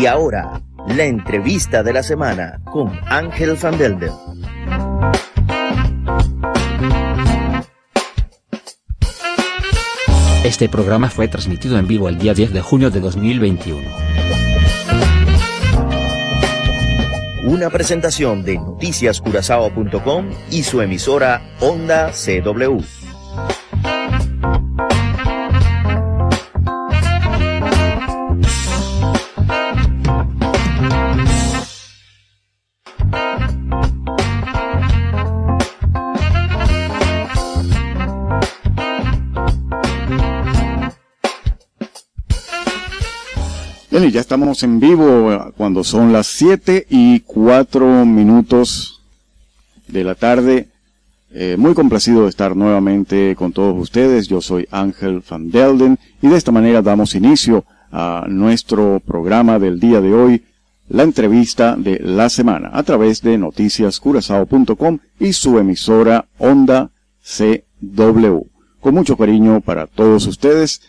[0.00, 4.10] Y ahora, la entrevista de la semana con Ángel Van Delden.
[10.42, 13.86] Este programa fue transmitido en vivo el día 10 de junio de 2021.
[17.44, 22.99] Una presentación de noticiascurazao.com y su emisora Onda CW.
[44.02, 49.02] Y ya estamos en vivo cuando son las 7 y 4 minutos
[49.88, 50.68] de la tarde.
[51.34, 54.26] Eh, muy complacido de estar nuevamente con todos ustedes.
[54.26, 59.78] Yo soy Ángel Van Delden y de esta manera damos inicio a nuestro programa del
[59.78, 60.44] día de hoy,
[60.88, 66.90] la entrevista de la semana, a través de noticiascurazao.com y su emisora Onda
[67.22, 68.46] CW.
[68.80, 70.80] Con mucho cariño para todos ustedes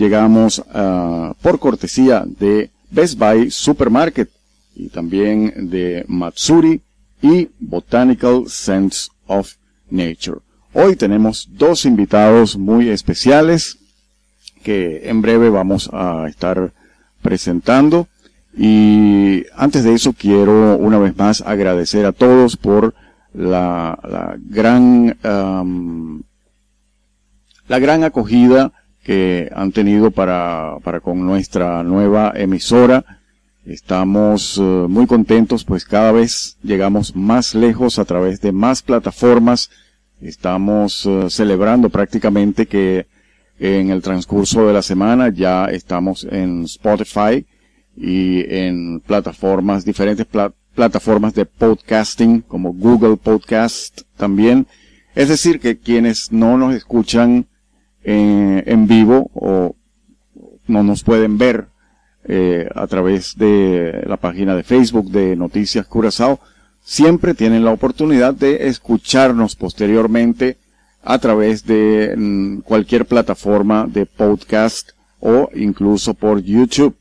[0.00, 4.30] llegamos uh, por cortesía de Best Buy Supermarket
[4.74, 6.80] y también de Matsuri
[7.20, 9.52] y Botanical Sense of
[9.90, 10.38] Nature.
[10.72, 13.76] Hoy tenemos dos invitados muy especiales
[14.62, 16.72] que en breve vamos a estar
[17.20, 18.08] presentando.
[18.56, 22.94] Y antes de eso quiero una vez más agradecer a todos por
[23.34, 25.18] la, gran,
[27.68, 33.04] la gran acogida que han tenido para, para con nuestra nueva emisora.
[33.64, 39.70] Estamos uh, muy contentos, pues cada vez llegamos más lejos a través de más plataformas.
[40.20, 43.06] Estamos uh, celebrando prácticamente que
[43.58, 47.46] en el transcurso de la semana ya estamos en Spotify
[47.96, 54.66] y en plataformas, diferentes pla plataformas de podcasting como Google Podcast también.
[55.14, 57.46] Es decir, que quienes no nos escuchan
[58.04, 59.74] en, en vivo o
[60.66, 61.66] no nos pueden ver
[62.24, 66.38] eh, a través de la página de Facebook de Noticias Curazao,
[66.82, 70.58] siempre tienen la oportunidad de escucharnos posteriormente
[71.02, 76.94] a través de mm, cualquier plataforma de podcast o incluso por YouTube.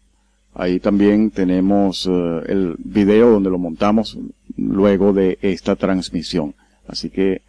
[0.54, 4.18] Ahí también tenemos uh, el video donde lo montamos
[4.58, 6.56] luego de esta transmisión.
[6.88, 7.44] Así que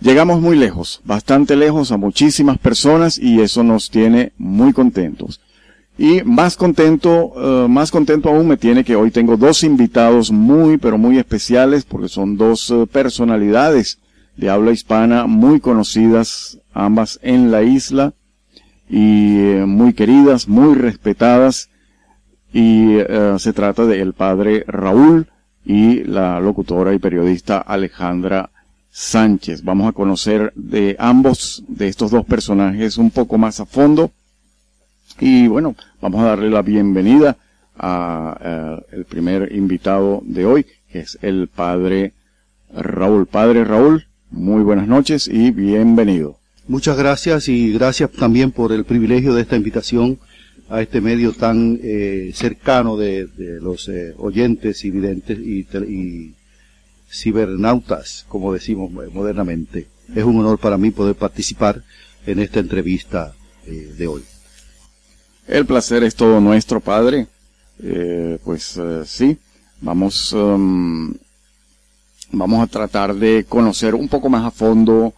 [0.00, 5.40] llegamos muy lejos, bastante lejos a muchísimas personas y eso nos tiene muy contentos.
[5.96, 10.76] Y más contento, uh, más contento aún me tiene que hoy tengo dos invitados muy,
[10.76, 14.00] pero muy especiales porque son dos uh, personalidades
[14.36, 18.14] de habla hispana muy conocidas ambas en la isla
[18.88, 21.70] y eh, muy queridas, muy respetadas
[22.52, 22.98] y
[23.38, 25.26] se trata del padre Raúl
[25.64, 28.50] y la locutora y periodista Alejandra
[28.96, 29.64] Sánchez.
[29.64, 34.12] Vamos a conocer de ambos, de estos dos personajes un poco más a fondo.
[35.18, 37.36] Y bueno, vamos a darle la bienvenida
[37.76, 42.12] a, el primer invitado de hoy, que es el padre
[42.72, 43.26] Raúl.
[43.26, 46.38] Padre Raúl, muy buenas noches y bienvenido.
[46.68, 50.20] Muchas gracias y gracias también por el privilegio de esta invitación
[50.68, 56.34] a este medio tan eh, cercano de, de los eh, oyentes y videntes y, y
[57.14, 59.86] cibernautas, como decimos modernamente.
[60.14, 61.82] Es un honor para mí poder participar
[62.26, 63.32] en esta entrevista
[63.66, 64.24] eh, de hoy.
[65.46, 67.26] El placer es todo nuestro, Padre.
[67.82, 69.36] Eh, pues eh, sí,
[69.80, 71.12] vamos, um,
[72.30, 75.12] vamos a tratar de conocer un poco más a fondo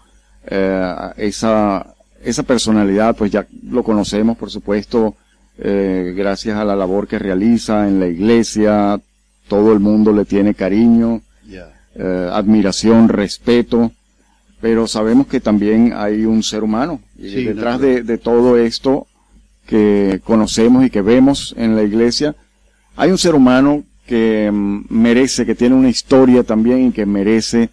[0.46, 5.16] eh, esa, esa personalidad, pues ya lo conocemos, por supuesto,
[5.58, 9.00] gracias a la labor que realiza en la iglesia,
[9.48, 11.22] todo el mundo le tiene cariño.
[11.98, 13.92] Eh, admiración, respeto,
[14.60, 19.06] pero sabemos que también hay un ser humano y Sí, detrás de todo esto
[19.66, 22.36] que conocemos y que vemos en la iglesia,
[22.96, 27.71] hay un ser humano que mm, merece, que tiene una historia también y que merece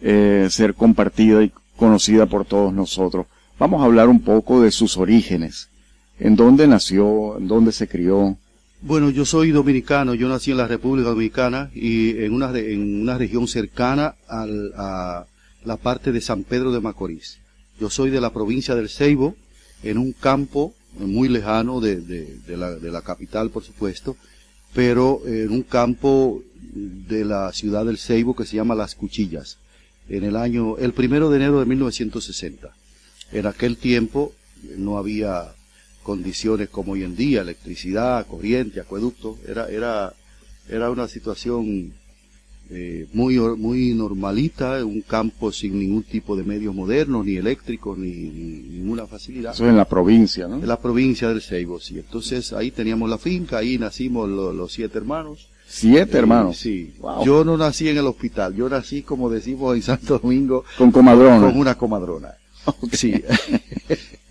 [0.00, 3.26] eh, ser compartida y conocida por todos nosotros.
[3.58, 5.68] Vamos a hablar un poco de sus orígenes,
[6.18, 8.36] en dónde nació, en dónde se crió.
[8.86, 13.16] Bueno, yo soy dominicano, yo nací en la República Dominicana y en una, en una
[13.16, 15.24] región cercana al- a
[15.64, 17.38] la parte de San Pedro de Macorís.
[17.80, 19.36] Yo soy de la provincia del Ceibo,
[19.82, 24.18] en un campo muy lejano de, de- de la, de la capital, por supuesto,
[24.74, 26.42] pero en un campo
[26.74, 29.56] de la ciudad del Ceibo que se llama Las Cuchillas,
[30.10, 32.68] en el año, el primero de enero de 1960.
[33.32, 34.34] En aquel tiempo
[34.76, 35.53] no había
[36.04, 40.12] condiciones como hoy en día, electricidad, corriente, acueducto, era, era,
[40.68, 41.92] era una situación
[42.70, 48.10] eh, muy, muy normalita, un campo sin ningún tipo de medios modernos, ni eléctricos, ni,
[48.10, 49.52] ninguna facilidad.
[49.52, 50.56] Eso es en la provincia, ¿no?
[50.56, 51.98] En la provincia del Ceibo, sí.
[51.98, 55.48] Entonces ahí teníamos la finca, ahí nacimos los siete hermanos.
[55.66, 56.58] Siete hermanos.
[56.58, 56.94] Sí.
[57.24, 61.40] Yo no nací en el hospital, yo nací, como decimos en Santo Domingo, con comadrona.
[61.40, 62.34] Con una comadrona.
[62.92, 63.12] Sí.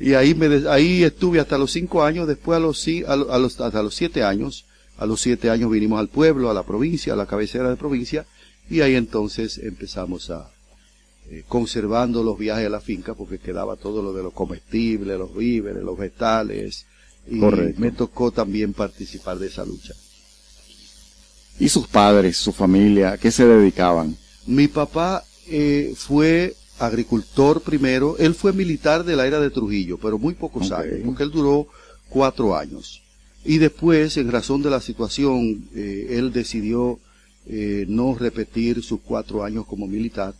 [0.00, 3.82] y ahí me ahí estuve hasta los cinco años, después a los, a los hasta
[3.82, 4.64] los siete años
[5.00, 8.26] a los siete años vinimos al pueblo, a la provincia, a la cabecera de provincia,
[8.68, 10.50] y ahí entonces empezamos a,
[11.30, 15.34] eh, conservando los viajes a la finca, porque quedaba todo lo de los comestibles, los
[15.34, 16.84] víveres, los vegetales,
[17.26, 19.94] y me tocó también participar de esa lucha.
[21.58, 24.18] ¿Y sus padres, su familia, a qué se dedicaban?
[24.46, 30.18] Mi papá eh, fue agricultor primero, él fue militar de la era de Trujillo, pero
[30.18, 31.68] muy pocos años, porque él duró
[32.08, 33.02] cuatro años.
[33.44, 36.98] Y después, en razón de la situación, eh, él decidió
[37.46, 40.34] eh, no repetir sus cuatro años como militar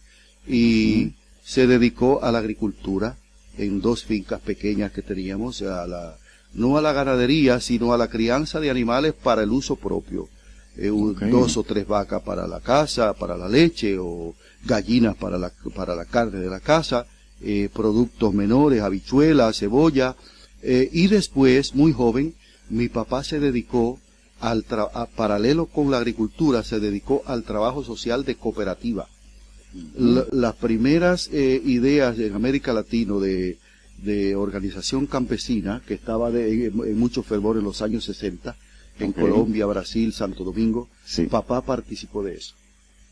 [0.46, 1.12] y
[1.44, 3.16] se dedicó a la agricultura
[3.56, 6.16] en dos fincas pequeñas que teníamos, a la,
[6.54, 10.28] no a la ganadería, sino a la crianza de animales para el uso propio.
[10.76, 10.90] Eh,
[11.30, 14.34] dos o tres vacas para la casa, para la leche, o
[14.64, 17.06] gallinas para la, para la carne de la casa,
[17.72, 20.14] productos menores, habichuelas, cebolla,
[20.62, 22.34] y después, muy joven,
[22.68, 23.98] mi papá se dedicó
[24.40, 24.64] al
[25.16, 29.08] paralelo con la agricultura, se dedicó al trabajo social de cooperativa.
[29.94, 37.58] las primeras eh, ideas en América Latina de, organización campesina, que estaba en, mucho fervor
[37.58, 38.56] en los años 60,
[38.98, 40.88] en Colombia, Brasil, Santo Domingo,
[41.30, 42.54] papá participó de eso.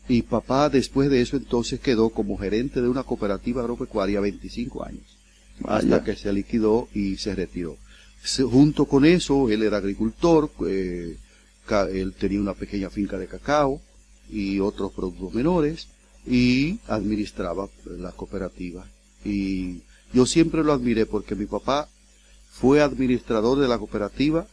[0.09, 5.03] Y papá después de eso entonces quedó como gerente de una cooperativa agropecuaria 25 años,
[5.63, 7.77] hasta que se liquidó y se retiró
[8.51, 11.17] junto con eso, él era agricultor, eh,
[11.93, 13.81] él tenía una pequeña finca de cacao
[14.29, 15.87] y otros productos menores
[16.25, 18.85] y administraba la cooperativa.
[19.23, 19.81] Y
[20.13, 21.87] yo siempre lo admiré porque mi papá
[22.51, 24.47] fue administrador de la cooperativa,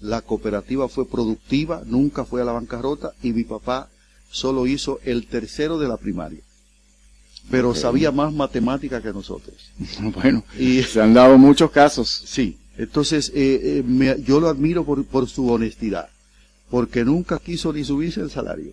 [0.00, 3.88] la cooperativa fue productiva, nunca fue a la bancarrota y mi papá
[4.30, 6.40] solo hizo el tercero de la primaria.
[7.50, 9.54] Pero sabía más matemática que nosotros.
[10.00, 12.24] Bueno, y se han dado muchos casos.
[12.26, 16.08] Sí, entonces, eh, eh, yo lo admiro por, su honestidad,
[16.70, 18.72] porque nunca quiso ni subirse el salario.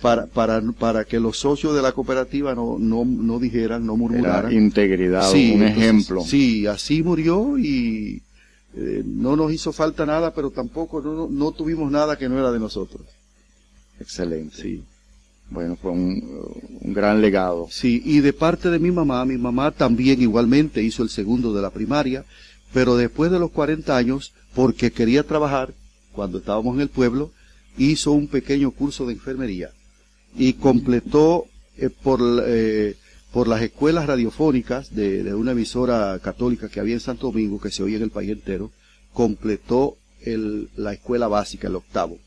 [0.00, 4.52] Para, para, para que los socios de la cooperativa no, no, no dijeran, no murmuraran.
[4.52, 6.22] integridad, un ejemplo.
[6.22, 8.22] Sí, así murió y
[8.76, 12.52] eh, no nos hizo falta nada, pero tampoco no, no, tuvimos nada que no era
[12.52, 13.02] de nosotros.
[14.00, 14.56] Excelente.
[14.56, 14.84] Sí.
[15.50, 17.68] Bueno, fue un, un, gran legado.
[17.70, 21.62] Sí, y de parte de mi mamá, mi mamá también igualmente hizo el segundo de
[21.62, 22.24] la primaria
[22.74, 25.72] pero después de los 40 años, porque quería trabajar,
[26.12, 27.30] cuando estábamos en el pueblo,
[27.78, 29.70] hizo un pequeño curso de enfermería
[30.36, 31.44] y completó
[31.78, 32.96] eh, por, eh,
[33.32, 37.84] por las escuelas radiofónicas de, una emisora católica que había en Santo Domingo, que se
[37.84, 38.72] oía en el país entero,
[39.12, 42.18] completó el, la escuela básica, el octavo.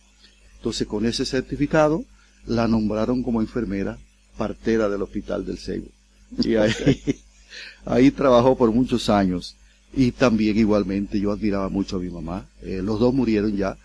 [0.57, 2.03] Entonces, con ese certificado,
[2.45, 3.97] la nombraron como enfermera
[4.37, 5.87] partera del hospital del Seibo.
[6.43, 6.73] Y ahí,
[7.85, 9.55] ahí trabajó por muchos años.
[9.93, 12.45] Y también igualmente yo admiraba mucho a mi mamá.
[12.61, 13.77] Eh, los dos murieron ya,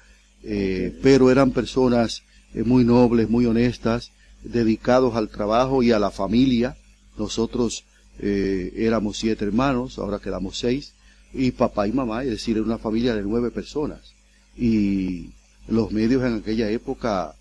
[0.43, 2.23] eh, pero eran personas
[2.55, 4.11] eh, muy nobles, muy honestas,
[4.43, 6.77] dedicados al trabajo y a la familia.
[7.19, 7.85] Nosotros
[8.19, 10.93] éramos siete hermanos, ahora quedamos seis,
[11.33, 14.13] y papá y mamá, es decir, era una familia de nueve personas.
[14.57, 15.31] Y
[15.69, 17.35] los medios en aquella época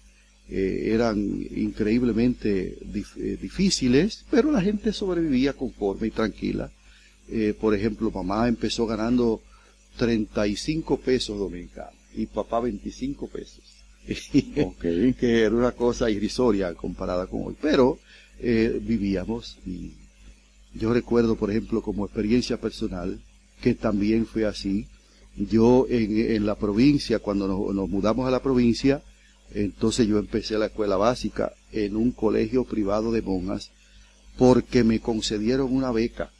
[0.50, 1.18] eran
[1.56, 2.78] increíblemente
[3.42, 6.70] difíciles, pero la gente sobrevivía conforme y tranquila
[7.32, 9.42] eh, por ejemplo, mamá empezó ganando
[9.98, 13.64] 35 pesos dominicanos y papá 25 pesos.
[14.82, 17.56] que era una cosa irrisoria comparada con hoy.
[17.62, 18.00] Pero
[18.40, 19.94] eh, vivíamos y
[20.74, 23.20] yo recuerdo, por ejemplo, como experiencia personal,
[23.62, 24.88] que también fue así.
[25.36, 29.02] Yo en, en la provincia, cuando nos, nos, mudamos a la provincia,
[29.54, 33.72] entonces yo empecé la escuela básica en un colegio privado de monjas
[34.38, 36.32] porque me concedieron una beca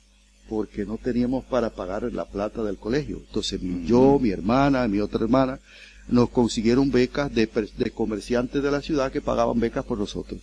[0.52, 3.22] porque no teníamos para pagar la plata del colegio.
[3.26, 5.62] Entonces yo, mi hermana, mi otra hermana,
[6.10, 7.48] nos consiguieron becas de,
[7.96, 10.42] comerciantes de la ciudad que pagaban becas por nosotros.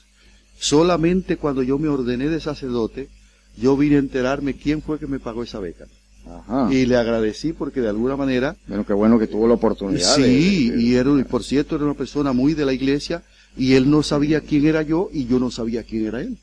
[0.58, 3.10] Solamente cuando yo me ordené de sacerdote,
[3.58, 5.86] yo vine a enterarme quién fue que me pagó esa beca.
[6.70, 8.56] Y le agradecí porque de alguna manera...
[8.66, 10.14] Bueno, qué bueno que tuvo la oportunidad.
[10.16, 13.22] Sí, y era, por cierto era una persona muy de la iglesia
[13.56, 16.36] y él no sabía quién era yo y yo no sabía quién era él.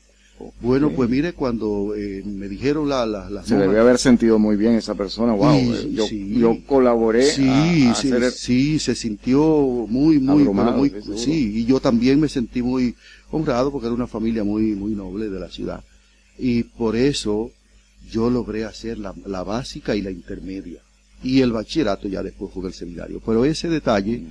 [0.60, 4.56] Bueno, pues mire, cuando eh, me dijeron la, la, las Se debe haber sentido muy
[4.56, 5.32] bien esa persona.
[5.32, 6.34] Wow, eh, yo, sí.
[6.38, 9.40] yo colaboré Sí, a, a sí, hacer sí, se sintió
[9.88, 12.94] muy, muy, Abrumado, muy- sí, y yo también me sentí muy
[13.30, 15.82] honrado porque era una familia muy, muy noble de la ciudad.
[16.38, 17.50] Y por eso
[18.10, 20.80] yo logré hacer la, la básica y la intermedia.
[21.22, 23.20] Y el bachillerato ya después fue el seminario.
[23.24, 24.22] Pero ese detalle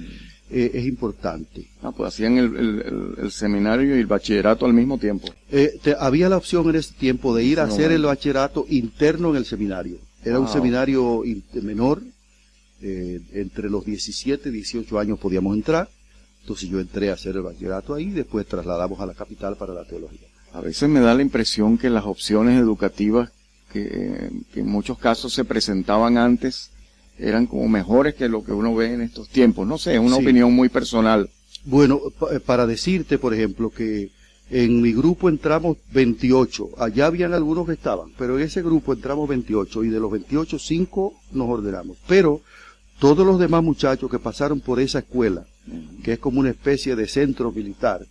[0.52, 1.68] eh, es importante.
[1.82, 5.28] Ah, pues hacían el, el- el- el seminario y el bachillerato al mismo tiempo.
[5.52, 8.66] Eh, te- había la opción en ese tiempo de ir a No, hacer el bachillerato
[8.70, 9.98] interno en el seminario.
[10.24, 10.54] Era un Wow.
[10.54, 12.02] seminario in- menor,
[12.82, 15.90] eh, entre los 17 y 18 años podíamos entrar.
[16.42, 19.74] Entonces yo entré a hacer el bachillerato ahí y después trasladamos a la capital para
[19.74, 20.28] la teología.
[20.54, 23.32] A veces me da la impresión que las opciones educativas
[23.84, 26.72] que, que en muchos casos se presentaban antes
[27.18, 29.66] eran como mejores que lo que uno ve en estos tiempos.
[29.68, 30.24] No sé, es una Sí.
[30.24, 31.30] opinión muy personal.
[31.64, 32.00] Bueno,
[32.32, 34.12] eh, para decirte, por ejemplo, que
[34.52, 36.72] en mi grupo entramos 28.
[36.78, 40.60] Allá habían algunos que estaban, pero en ese grupo entramos 28 y de los 28,
[40.60, 41.98] 5 nos ordenamos.
[42.08, 42.42] Pero
[43.00, 45.46] todos los demás muchachos que pasaron por esa escuela,
[46.04, 48.06] que es como una especie de centro militar,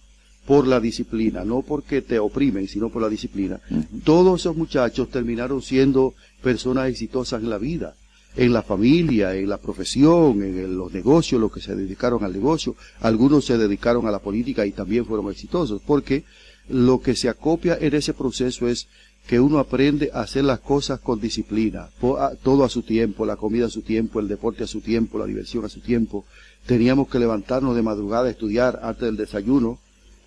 [0.46, 3.60] por la disciplina, no porque te oprimen, sino por la disciplina,
[4.04, 7.94] todos esos muchachos terminaron siendo personas exitosas en la vida,
[8.36, 12.32] en la familia, en la profesión, en el- los negocios, los que se dedicaron al
[12.32, 16.24] negocio, algunos se dedicaron a la política y también fueron exitosos, porque
[16.68, 18.88] lo que se acopia en ese proceso es
[19.26, 21.88] que uno aprende a hacer las cosas con disciplina,
[22.42, 25.24] todo a su tiempo, la comida a su tiempo, el deporte a su tiempo, la
[25.24, 26.26] diversión a su tiempo.
[26.66, 29.78] Teníamos que levantarnos de madrugada a estudiar antes del desayuno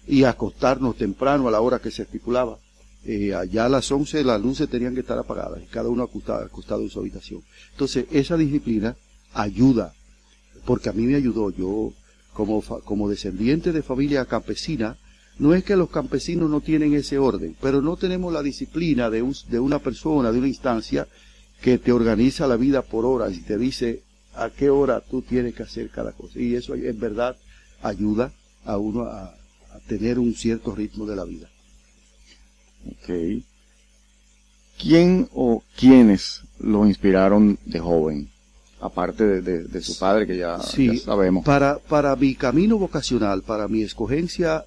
[0.07, 2.57] y acostarnos temprano a la hora que se estipulaba.
[3.05, 6.43] Eh, allá a las 11 las luces tenían que estar apagadas y cada uno acostado,
[6.45, 7.41] acostado en su habitación.
[7.71, 8.95] Entonces, esa disciplina
[9.33, 9.93] ayuda,
[10.65, 11.49] porque a mí me ayudó.
[11.51, 11.93] Yo,
[12.33, 14.97] como, como descendiente de familia campesina,
[15.39, 19.21] no es que los campesinos no tienen ese orden, pero no tenemos la disciplina de,
[19.21, 21.07] un- de una persona, de una instancia
[21.61, 24.03] que te organiza la vida por horas y te dice
[24.35, 26.39] a qué hora tú tienes que hacer cada cosa.
[26.39, 27.35] Y eso en verdad
[27.81, 28.31] ayuda
[28.65, 29.33] a uno a
[29.87, 31.49] tener un cierto ritmo de la vida.
[32.87, 33.41] Ok.
[34.79, 38.29] ¿Quién o quiénes lo inspiraron de joven?
[38.79, 41.43] Aparte de, de- de su padre, que ya, Sí, ya sabemos.
[41.43, 44.65] Para, para mi camino vocacional, para mi escogencia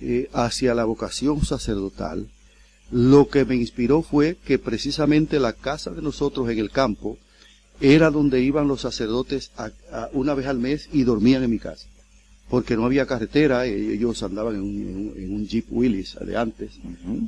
[0.00, 2.28] eh, hacia la vocación sacerdotal,
[2.90, 7.16] lo que me inspiró fue que precisamente la casa de nosotros en el campo
[7.80, 11.58] era donde iban los sacerdotes a- a- una vez al mes y dormían en mi
[11.60, 11.86] casa.
[12.48, 16.72] Porque no había carretera, eh, ellos andaban en un, en un- Jeep Willis de antes,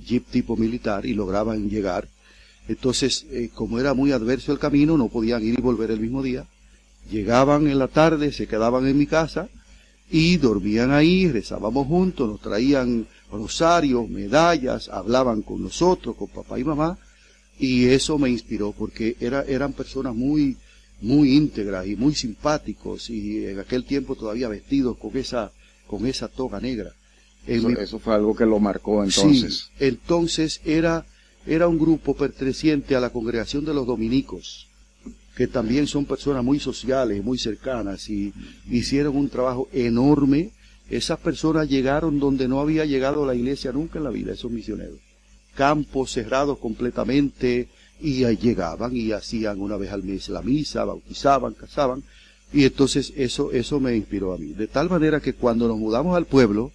[0.06, 2.08] jeep tipo militar y lograban llegar.
[2.68, 6.22] Entonces, eh, como era muy adverso el camino, no podían ir y volver el mismo
[6.22, 6.46] día.
[7.10, 9.48] Llegaban en la tarde, se quedaban en mi casa
[10.10, 16.64] y dormían ahí, rezábamos juntos, nos traían rosarios, medallas, hablaban con nosotros, con papá y
[16.64, 16.98] mamá,
[17.58, 20.56] y eso me inspiró porque era, eran personas muy,
[21.00, 25.50] muy íntegras y muy simpáticos y en aquel tiempo todavía vestidos con esa,
[25.86, 26.92] con esa toga negra.
[27.46, 29.70] En Eso, mi- eso fue algo que lo marcó entonces.
[29.78, 31.06] Sí, entonces era,
[31.46, 34.66] era un grupo perteneciente a la congregación de los dominicos,
[35.36, 38.32] que también son personas muy sociales, muy cercanas, y
[38.70, 40.50] hicieron un trabajo enorme.
[40.90, 44.98] Esas personas llegaron donde no había llegado la iglesia nunca en la vida, esos misioneros.
[45.54, 47.68] Campos cerrados completamente,
[48.00, 52.02] y ahí llegaban y hacían una vez al mes la misa, bautizaban, casaban,
[52.52, 54.52] y entonces eso, eso me inspiró a mí.
[54.52, 56.72] De tal manera que cuando nos mudamos al pueblo,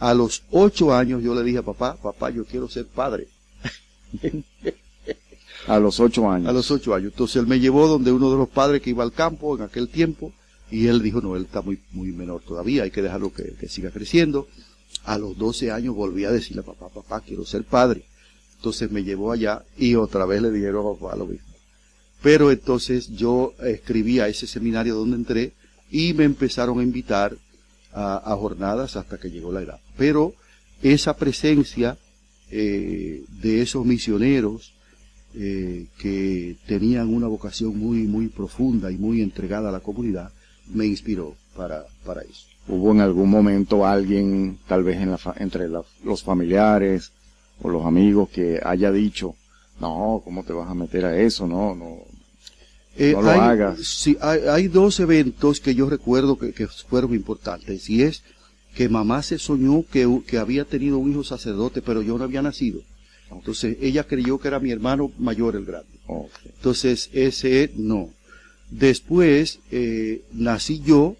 [0.00, 3.28] a los ocho años yo le dije a papá, papá, yo quiero ser padre.
[5.68, 6.48] A los ocho años.
[6.48, 7.12] A los ocho años.
[7.12, 9.88] Entonces él me llevó donde uno de los padres que iba al campo en aquel
[9.88, 10.32] tiempo
[10.72, 13.68] y él dijo, no, él está muy, muy menor todavía, hay que dejarlo que, que
[13.68, 14.48] siga creciendo.
[15.04, 18.04] A los doce años volví a decirle a papá, papá, quiero ser padre.
[18.62, 21.48] Entonces me llevó allá y otra vez le dijeron a papá lo mismo.
[22.22, 25.52] Pero entonces yo escribí a ese seminario donde entré
[25.90, 27.36] y me empezaron a invitar
[27.92, 29.80] a, jornadas hasta que llegó la edad.
[29.98, 30.34] Pero
[30.80, 31.98] esa presencia
[32.52, 34.72] eh, de esos misioneros
[35.34, 40.30] eh, que tenían una vocación muy, muy profunda y muy entregada a la comunidad,
[40.72, 42.46] me inspiró para, para eso.
[42.68, 47.10] ¿Hubo en algún momento alguien, tal vez en la entre la- los familiares
[47.62, 49.34] o los amigos, que haya dicho,
[49.80, 51.46] no, ¿cómo te vas a meter a eso?
[51.46, 51.98] No, no.
[52.96, 53.78] Eh, No lo hay, hagas.
[53.80, 57.88] sí, hay, hay dos eventos que yo recuerdo que, que fueron importantes.
[57.88, 58.22] Y es
[58.74, 62.42] que mamá se soñó que, que había tenido un hijo sacerdote, pero yo no había
[62.42, 62.80] nacido.
[63.30, 65.88] Entonces ella creyó que era mi hermano mayor el grande.
[66.44, 68.10] Entonces ese no.
[68.70, 71.16] Después eh, nací yo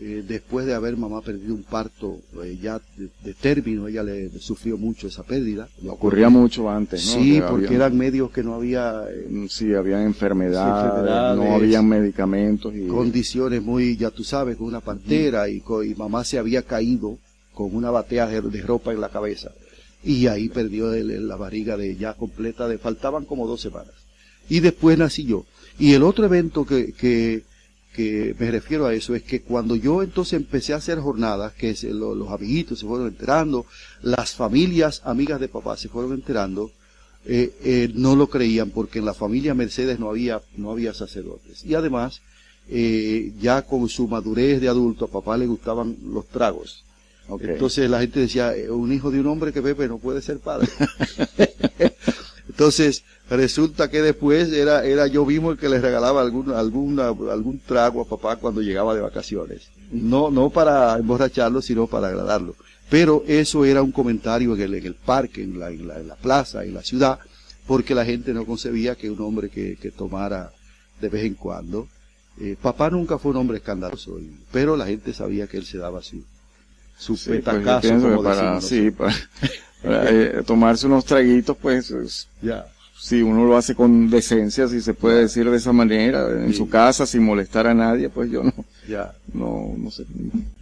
[0.00, 4.28] eh, después de haber mamá perdido un parto eh, ya de, de término, ella le,
[4.28, 5.68] le sufrió mucho esa pérdida.
[5.86, 7.12] Ocurría mucho antes, ¿no?
[7.22, 11.54] Sí, Que porque había- eran medios que no había eh, Mm, Sí, habían enfermedades, no
[11.54, 15.62] habían medicamentos y condiciones muy, ya tú sabes, con una pantera y,
[15.96, 17.18] mamá se había caído
[17.54, 19.50] con una batea de, de ropa en la cabeza
[20.04, 23.92] y ahí perdió el- el- la barriga de ya completa, de faltaban como dos semanas.
[24.48, 25.44] Y después nací yo.
[25.78, 27.42] Y el otro evento que, que,
[27.98, 31.74] que me refiero a eso es que cuando yo entonces empecé a hacer jornadas, que
[31.74, 33.66] se- lo- los amiguitos se fueron enterando,
[34.02, 36.70] las familias amigas de papá se fueron enterando,
[37.26, 41.64] eh, eh, no lo creían porque en la familia Mercedes no había, no había sacerdotes.
[41.64, 42.20] Y además,
[42.68, 46.84] eh, ya con su madurez de adulto, a papá le gustaban los tragos.
[47.54, 50.38] Entonces la gente decía, "Eh, un hijo de un hombre que bebe no puede ser
[50.38, 50.68] padre.
[52.48, 57.60] Entonces resulta que después era, era yo mismo el que le regalaba algún, alguna, algún
[57.66, 59.68] trago a papá cuando llegaba de vacaciones.
[59.90, 62.54] No, no para emborracharlo, sino para agradarlo.
[62.90, 66.08] Pero eso era un comentario en el, en el parque, en la, en, la, en
[66.08, 67.18] la plaza, en la ciudad,
[67.66, 70.50] porque la gente no concebía que un hombre que, que tomara
[71.00, 71.86] de vez en cuando.
[72.40, 74.18] eh, papá nunca fue un hombre escandaloso,
[74.50, 76.22] pero la gente sabía que él se daba su,
[76.96, 79.14] su Sí, pues, petacazo, como para, decimos sí, para,
[79.82, 82.66] para, eh, tomarse unos traguitos, pues, es- Ya.
[82.98, 86.58] Si uno lo hace con decencia, si se puede decir de esa manera, en Sí.
[86.58, 88.52] su casa, sin molestar a nadie, pues yo no,
[88.88, 90.04] Ya, no, no sé,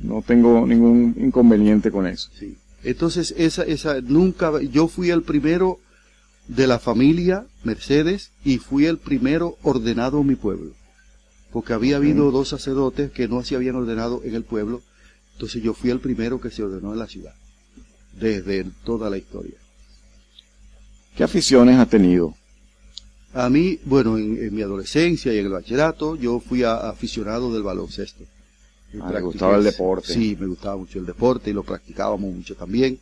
[0.01, 2.31] no tengo ningún inconveniente con eso.
[2.39, 2.57] sí.
[2.85, 5.81] Entonces, esa, esa, nunca, yo fui el primero
[6.47, 10.71] de la familia Mercedes y fui el primero ordenado en mi pueblo.
[11.53, 14.83] Porque había habido dos sacerdotes que no se habían ordenado en el pueblo.
[15.33, 17.35] Entonces yo fui el primero que se ordenó en la ciudad.
[18.21, 19.55] Desde toda la historia.
[21.17, 22.35] ¿Qué aficiones ha tenido?
[23.35, 27.53] A mí, bueno, en, en mi adolescencia y en el bachillerato, yo fui a- aficionado
[27.53, 28.25] del baloncesto.
[28.93, 30.13] Y Ah, gustaba el deporte.
[30.13, 32.99] Sí, me gustaba mucho el deporte y lo practicábamos mucho también.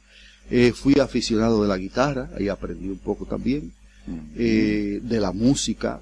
[0.51, 3.73] Eh, fui aficionado de la guitarra, ahí aprendí un poco también.
[4.37, 6.01] Eh, de la música,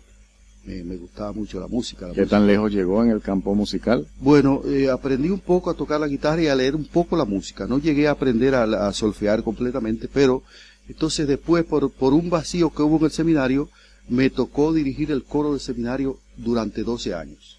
[0.66, 2.08] eh, me gustaba mucho la música.
[2.08, 2.36] la ¿Qué música.
[2.38, 4.06] tan lejos llegó en el campo musical?
[4.20, 7.24] Bueno, eh, aprendí un poco a tocar la guitarra y a leer un poco la
[7.24, 7.66] música.
[7.66, 10.42] No llegué a aprender a, a solfear completamente, pero
[10.88, 13.68] entonces después, por, por un vacío que hubo en el seminario,
[14.08, 17.58] me tocó dirigir el coro del seminario durante 12 años.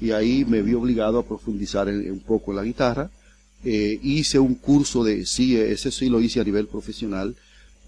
[0.00, 3.10] Y ahí me vi obligado a profundizar en- en un poco en la guitarra.
[3.64, 7.36] Eh, hice un curso de, sí, ese sí lo hice a nivel profesional,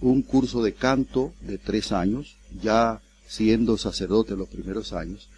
[0.01, 5.29] un curso de canto de tres años, ya siendo sacerdote en los primeros años.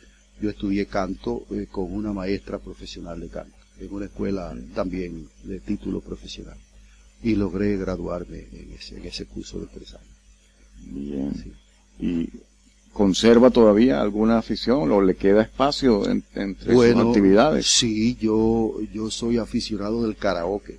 [0.42, 5.60] Yo estudié canto eh, con una maestra profesional de canto, en una escuela también de
[5.60, 6.58] título profesional.
[7.22, 10.06] Y logré graduarme en ese, en ese curso de tres años.
[10.84, 11.32] Bien.
[11.34, 11.52] Sí.
[11.98, 12.28] ¿Y
[12.92, 17.66] conserva todavía alguna afición o le queda espacio en- entre sus actividades?
[17.66, 20.78] sí, yo, yo soy aficionado del karaoke.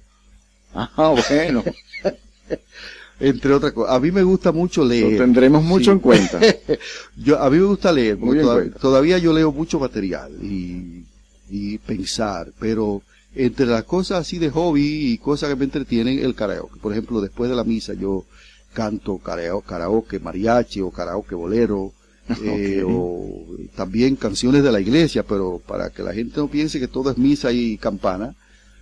[0.74, 1.64] Ah, bueno,
[3.20, 5.14] Entre otras cosas, a mí me gusta mucho leer.
[5.14, 5.90] lo tendremos mucho Sí.
[5.92, 6.40] en cuenta.
[7.18, 11.04] Yo, a mí me gusta leer, porque toda- todavía yo leo mucho material y,
[11.50, 13.02] y pensar, pero
[13.38, 16.80] entre las cosas así de hobby y cosas que me entretienen, el karaoke.
[16.80, 18.26] Por ejemplo, después de la misa yo
[18.74, 21.94] canto karao- karaoke mariachi o karaoke bolero,
[22.44, 23.32] eh, o
[23.76, 27.18] también canciones de la iglesia, pero para que la gente no piense que todo es
[27.18, 28.36] misa y campana,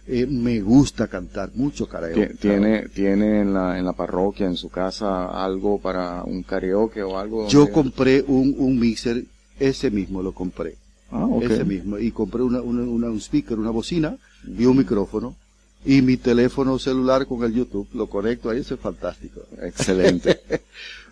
[0.07, 2.33] eh, me gusta cantar mucho karaoke.
[2.33, 7.03] Tie- ¿Tiene, tiene en, la, en la parroquia, en su casa, algo para un karaoke
[7.03, 7.47] o algo?
[7.49, 9.25] Yo compré un, un mixer,
[9.59, 10.75] ese mismo lo compré.
[11.11, 11.43] Ah, ok.
[11.43, 14.17] ese mismo y compré una, una, una- un speaker, una bocina
[14.57, 15.35] y un micrófono
[15.85, 19.41] y mi teléfono celular con el YouTube lo conecto ahí, eso es fantástico.
[19.61, 20.41] Excelente.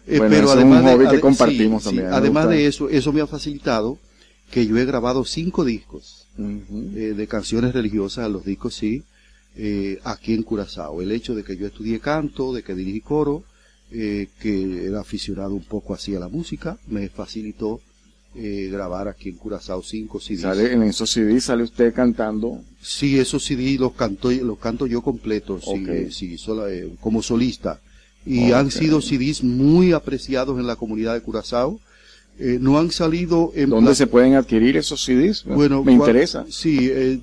[0.06, 2.58] Eh, Bueno, eso es un hobby que compartimos también, además gusta.
[2.58, 3.98] de eso, eso me ha facilitado
[4.52, 9.04] que yo he grabado cinco discos eh, de canciones religiosas, los discos sí,
[9.56, 11.02] eh, aquí en Curazao.
[11.02, 13.46] El hecho de que yo estudié canto, de que dirigí coro,
[13.92, 17.80] eh, que era aficionado un poco así a la música, me facilitó
[18.36, 20.42] eh, grabar aquí en Curazao cinco CDs.
[20.42, 22.62] Sale, en esos CDs sale usted cantando.
[22.82, 25.88] Sí, esos CD los canto, los canto yo completos, sí, Ok.
[25.90, 27.80] eh, sí, sola- eh, como solista.
[28.26, 31.80] Y han sido CDs muy apreciados en la comunidad de Curazao.
[32.40, 35.44] Eh, no han salido en ¿Dónde se pueden adquirir esos CDs?
[35.46, 36.46] bueno, Me interesa.
[36.50, 37.20] Sí, eh,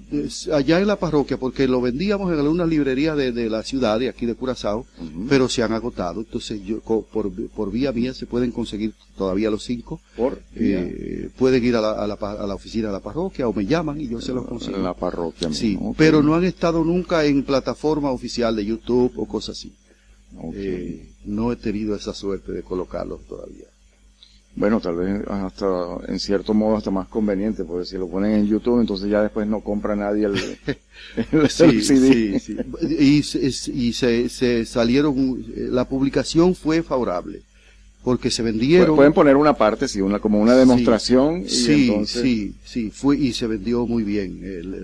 [0.53, 4.09] allá en la parroquia, porque lo vendíamos en algunas librerías de, de la ciudad, de
[4.09, 4.87] aquí de Curazao,
[5.29, 6.21] pero se han agotado.
[6.21, 10.01] Entonces, yo por, por vía mía se pueden conseguir todavía los cinco.
[10.17, 13.53] Por Eh, pueden ir a la, a, la, a la oficina de la parroquia o
[13.53, 14.77] me llaman y yo se los consigo.
[14.77, 15.53] en la parroquia.
[15.53, 19.73] Sí, pero no han estado nunca en plataforma oficial de YouTube o cosas así.
[20.55, 23.67] Eh, no he tenido esa suerte de colocarlos todavía.
[24.57, 25.67] Bueno, tal vez hasta
[26.09, 29.47] en cierto modo hasta más conveniente, porque si lo ponen en YouTube, entonces ya después
[29.47, 30.35] no compra nadie el,
[31.33, 32.39] el Sí, CD.
[32.41, 32.57] sí, sí.
[32.99, 37.43] Y, se- y se, se salieron, la publicación fue favorable,
[38.03, 38.97] porque se vendieron.
[38.97, 43.17] Pueden poner una parte, sí, una como una demostración y sí, entonces sí, sí, fue
[43.19, 44.41] y se vendió muy bien.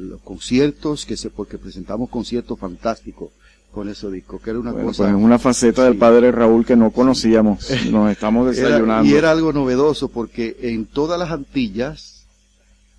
[0.08, 3.30] Los conciertos, que se, porque presentamos conciertos fantásticos
[3.76, 5.02] con ese disco, que era una bueno, cosa.
[5.02, 7.68] pues es una faceta del padre Raúl que no conocíamos.
[7.90, 9.06] Nos estamos Era- desayunando.
[9.06, 12.24] y era algo novedoso porque en todas las Antillas,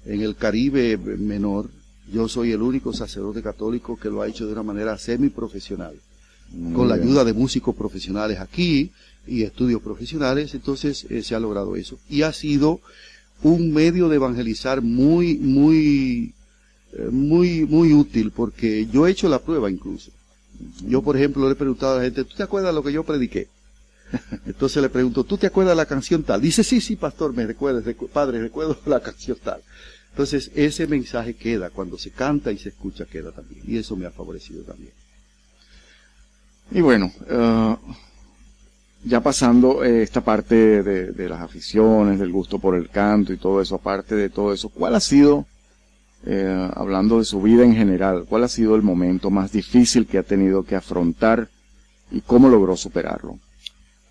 [0.05, 1.71] en el Caribe menor,
[2.13, 5.95] yo soy el único sacerdote católico que lo ha hecho de una manera semiprofesional,
[6.51, 8.91] Muy con la ayuda de músicos profesionales aquí
[9.25, 11.97] y estudios profesionales, entonces eh, se ha logrado eso.
[12.07, 12.81] Y ha sido
[13.41, 16.33] un medio de evangelizar muy, muy,
[16.93, 20.11] eh, muy, muy útil porque yo he hecho la prueba incluso.
[20.85, 23.03] Yo, por ejemplo, le he preguntado a la gente, ¿tú te acuerdas lo que yo
[23.03, 23.47] prediqué?
[24.45, 26.41] Entonces le pregunto, ¿tú te acuerdas la canción tal?
[26.41, 29.61] Dice, sí, sí, pastor, me recuerdo, recu- padre, recuerdo la canción tal.
[30.11, 33.61] Entonces, ese mensaje queda, cuando se canta y se escucha, queda también.
[33.67, 34.91] Y eso me ha favorecido también.
[36.71, 37.75] Y bueno, eh,
[39.03, 43.37] ya pasando eh, esta parte de, de las aficiones, del gusto por el canto y
[43.37, 45.45] todo eso, aparte de todo eso, ¿cuál ha sido,
[46.25, 50.17] eh, hablando de su vida en general, cuál ha sido el momento más difícil que
[50.17, 51.49] ha tenido que afrontar
[52.11, 53.39] y cómo logró superarlo?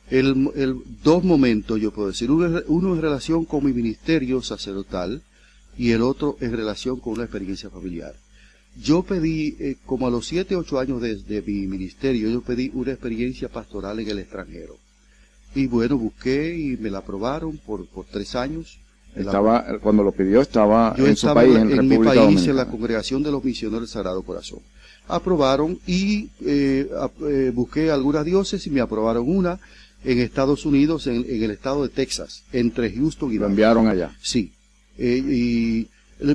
[0.09, 2.31] El, dos momentos, yo puedo decir.
[2.31, 5.23] Uno, uno en relación con mi ministerio sacerdotal
[5.77, 8.15] y el otro en relación con una experiencia familiar.
[8.81, 12.71] Yo pedí, eh, como a los siete, ocho años de, de mi ministerio, yo pedí
[12.75, 14.77] una experiencia pastoral en el extranjero.
[15.55, 18.79] Y bueno, busqué y me la aprobaron por, por tres años.
[19.17, 22.47] Estaba, cuando lo pidió, estaba yo en su país, en, en, en mi República país,
[22.47, 24.61] en la congregación de los misioneros del Sagrado Corazón.
[25.09, 26.89] Aprobaron y eh,
[27.29, 29.59] eh, busqué algunas diócesis y me aprobaron una
[30.05, 34.15] en Estados Unidos, en, en el estado de Texas, entre Houston y Lo enviaron allá.
[34.21, 34.53] Sí.
[34.99, 35.89] Eh, y,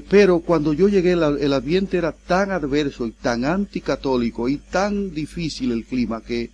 [0.09, 5.13] pero cuando yo llegué, la- el ambiente era tan adverso y tan anticatólico y tan
[5.13, 6.49] difícil el clima que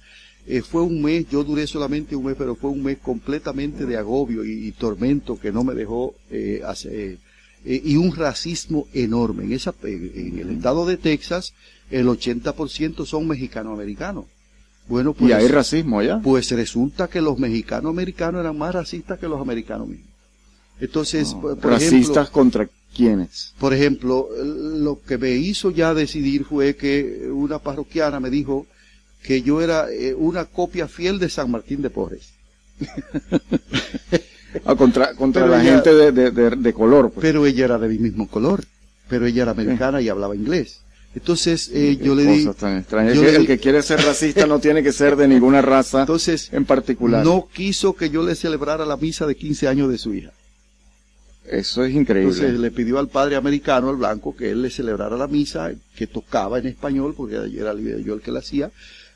[0.47, 3.97] eh, fue un mes, yo duré solamente un mes, pero fue un mes completamente de
[3.97, 7.17] agobio y, y tormento que no me dejó eh, hacer, eh,
[7.65, 9.43] eh, y un racismo enorme.
[9.43, 11.53] En, esa, en, el estado de Texas,
[11.91, 14.25] el 80% son mexicano-americanos.
[14.87, 16.21] Bueno, pues, y hay racismo allá.
[16.23, 20.07] pues resulta que los mexicanos americanos eran más racistas que los americanos mismos.
[20.79, 23.53] Entonces, No, por, por racistas ejemplo, contra quiénes.
[23.59, 28.65] por ejemplo, lo que me hizo ya decidir fue que una parroquiana me dijo
[29.23, 32.29] que yo era eh, una copia fiel de San Martín de Porres.
[34.65, 37.11] Ah, contra contra Pero la ella- gente de, de, de- de color.
[37.11, 37.21] Pues.
[37.21, 38.63] Pero ella era de mi mismo color,
[39.09, 40.81] pero ella era americana y hablaba inglés.
[41.15, 43.15] Entonces, eh, yo le di, tan extrañas.
[43.15, 45.27] yo Es que le el di- que quiere ser racista no tiene que ser de
[45.27, 47.23] ninguna raza entonces, en particular.
[47.25, 50.31] no quiso que yo le celebrara la misa de 15 años de su hija.
[51.49, 52.33] Eso es increíble.
[52.33, 56.05] Entonces le pidió al padre americano, al blanco, que él le celebrara la misa, que
[56.05, 58.69] tocaba en español, porque era yo el que la hacía.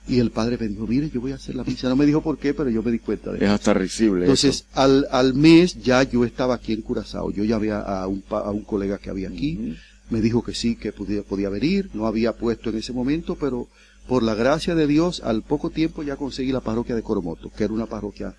[0.07, 1.87] Y el padre me dijo, mire, yo voy a hacer la misa.
[1.87, 3.53] No me dijo por qué, pero yo me di cuenta de es eso.
[3.53, 4.21] hasta risible.
[4.21, 7.31] Entonces, al, al mes ya yo estaba aquí en Curazao.
[7.31, 9.75] Yo ya había a un, a un colega que había aquí.
[10.09, 11.89] Me dijo que sí, que podía, podía venir.
[11.93, 13.67] No había puesto en ese momento, pero
[14.07, 17.63] por la gracia de Dios, al poco tiempo ya conseguí la parroquia de Coromoto, que
[17.63, 18.35] era una parroquia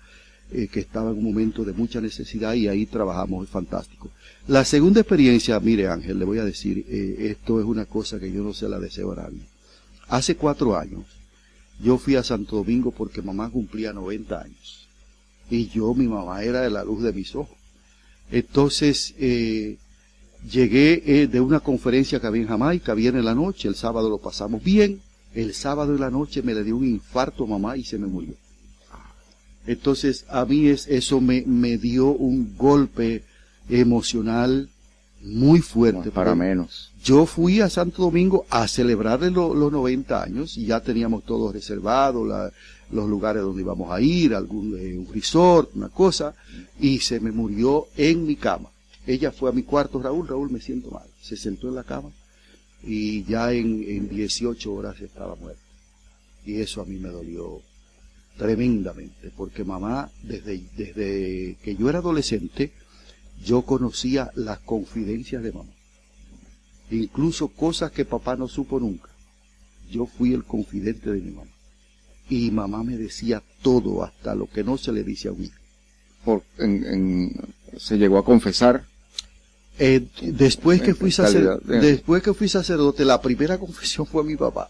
[0.51, 4.11] eh, que estaba en un momento de mucha necesidad y ahí trabajamos, es fantástico.
[4.47, 8.31] La segunda experiencia, mire Ángel, le voy a decir, eh, esto es una cosa que
[8.31, 9.47] yo no se la deseo a nadie.
[10.09, 11.05] Hace cuatro años,
[11.81, 14.87] yo fui a Santo Domingo porque mamá cumplía 90 años.
[15.49, 17.57] Y yo, mi mamá era de la luz de mis ojos.
[18.31, 19.77] Entonces, eh,
[20.49, 24.09] llegué eh, de una conferencia que había en Jamaica, viene en la noche, el sábado
[24.09, 25.01] lo pasamos bien,
[25.35, 28.07] el sábado en la noche me le dio un infarto a mamá y se me
[28.07, 28.33] murió.
[29.65, 33.23] Entonces, a mí es, eso me, me dio un golpe
[33.69, 34.69] emocional
[35.21, 36.07] muy fuerte.
[36.07, 36.91] No, para menos.
[37.03, 41.51] Yo fui a Santo Domingo a celebrarle lo- los 90 años y ya teníamos todo
[41.51, 42.51] reservado, la-
[42.91, 46.33] los lugares donde íbamos a ir, algún eh, un resort, una cosa,
[46.79, 48.69] y se me murió en mi cama.
[49.05, 51.03] Ella fue a mi cuarto, Raúl, Raúl, me siento mal.
[51.21, 52.09] Se sentó en la cama
[52.83, 55.59] y ya en, en 18 horas estaba muerta.
[56.45, 57.61] Y eso a mí me dolió
[58.37, 62.71] tremendamente, porque mamá, desde, desde que yo era adolescente,
[63.43, 65.69] yo conocía las confidencias de mamá.
[66.91, 69.09] Incluso cosas que papá no supo nunca.
[69.91, 71.49] Yo fui el confidente de mi mamá.
[72.29, 75.55] Y mamá me decía todo, hasta lo que no se le dice a un hijo.
[76.23, 77.31] Por- en- en-
[77.77, 78.85] se llegó a confesar.
[79.79, 81.11] Eh, después que fui
[81.81, 84.69] después que fui sacerdote, la primera confesión fue a mi papá,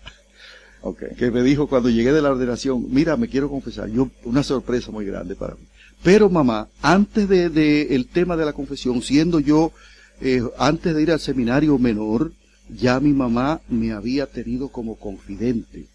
[1.18, 3.90] que me dijo cuando llegué de la ordenación, mira, me quiero confesar.
[3.90, 5.62] Yo, una sorpresa muy grande para mí.
[6.04, 9.72] Pero mamá, antes de, de el tema de la confesión, siendo yo,
[10.22, 12.32] eh, antes de ir al seminario menor,
[12.70, 15.88] ya mi mamá me había tenido como confidente.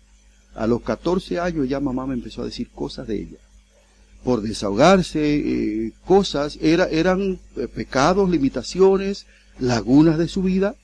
[0.54, 3.38] A los 14 años ya mamá me empezó a decir cosas de ella.
[4.24, 9.26] Por desahogarse, eh, cosas, era, eran eh, pecados, limitaciones,
[9.58, 10.74] lagunas de su vida,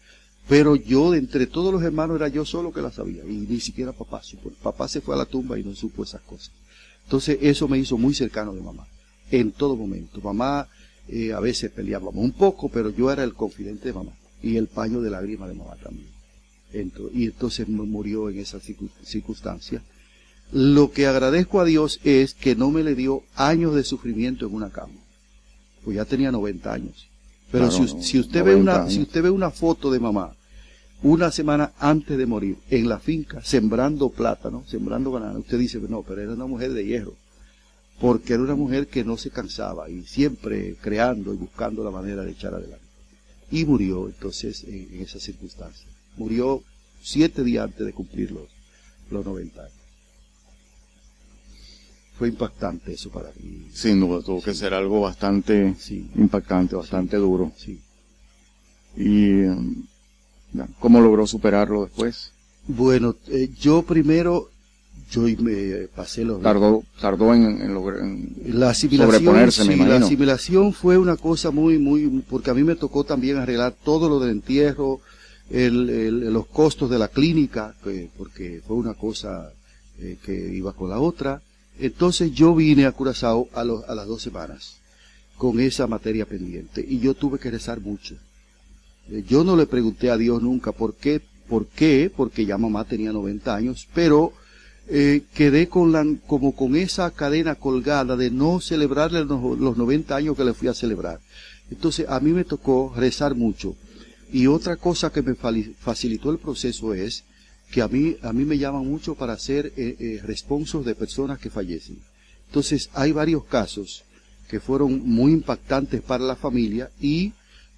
[0.49, 3.61] pero yo, de entre todos los hermanos, era yo solo que la sabía, y ni
[3.61, 4.51] siquiera papá supo.
[4.63, 6.53] Papá se fue a la tumba y no supo esas cosas.
[7.05, 8.87] Entonces, eso me hizo muy cercano de mamá,
[9.31, 10.21] en todo momento.
[10.23, 10.69] Mamá,
[11.09, 14.13] eh, a veces peleábamos un poco, pero yo era el confidente de mamá,
[14.43, 16.09] y el paño de lágrimas de mamá también.
[17.13, 19.83] y entonces murió en esa circunstancia.
[20.53, 24.55] Lo que agradezco a Dios es que no me le dio años de sufrimiento en
[24.55, 24.95] una cama,
[25.85, 27.09] pues ya tenía 90 años
[27.55, 30.35] pero si, usted ve una, si usted ve una foto de mamá,
[31.05, 36.03] una semana antes de morir, en la finca, sembrando plátano, sembrando banana, usted dice, no,
[36.03, 37.15] pero era una mujer de hierro,
[38.01, 42.25] porque era una mujer que no se cansaba y siempre creando y buscando la manera
[42.25, 42.85] de echar adelante.
[43.51, 45.89] Y murió entonces en, esa circunstancia.
[46.17, 46.63] Murió
[47.03, 48.49] siete días antes de cumplir los,
[49.11, 49.85] los 90 años
[52.19, 53.67] fue impactante eso para mí.
[53.73, 55.75] Sin duda, tuvo que ser algo bastante
[56.15, 57.53] impactante, bastante duro.
[57.57, 57.81] Sí.
[58.97, 59.85] ¿Y um,
[60.79, 62.31] cómo logró superarlo después?
[62.67, 64.51] Bueno, eh, yo primero,
[65.11, 66.41] yo me pasé los...
[66.43, 68.01] Tardó, tardó en, lograr
[68.47, 69.99] la asimilación, sobreponerse, me imagino.
[69.99, 74.09] La asimilación fue una cosa muy, muy, porque a mí me tocó también arreglar todo
[74.09, 75.01] lo del entierro,
[75.51, 77.75] el, los costos de la clínica,
[78.17, 79.53] porque fue una cosa
[80.01, 81.41] eh, que iba con la otra
[81.79, 84.77] entonces yo vine a Curazao a, a las dos semanas
[85.37, 88.17] con esa materia pendiente y yo tuve que rezar mucho.
[89.11, 92.85] Eh, yo no le pregunté a Dios nunca por qué, por qué, porque ya mamá
[92.85, 94.33] tenía 90 años, pero
[94.89, 100.15] eh, quedé con la, como con esa cadena colgada de no celebrarle los, los 90
[100.15, 101.21] años que le fui a celebrar.
[101.71, 103.77] Entonces a mí me tocó rezar mucho.
[104.33, 107.25] Y otra cosa que me facilitó el proceso es
[107.71, 111.39] que a mí, a mí me llaman mucho para hacer eh, eh, responsos de personas
[111.39, 111.99] que fallecen.
[112.49, 114.05] Entonces, hay varios casos
[114.49, 117.33] que fueron muy impactantes para la familia y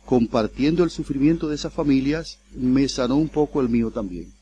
[0.04, 4.32] compartiendo el sufrimiento de esas familias, me sanó un poco el mío también.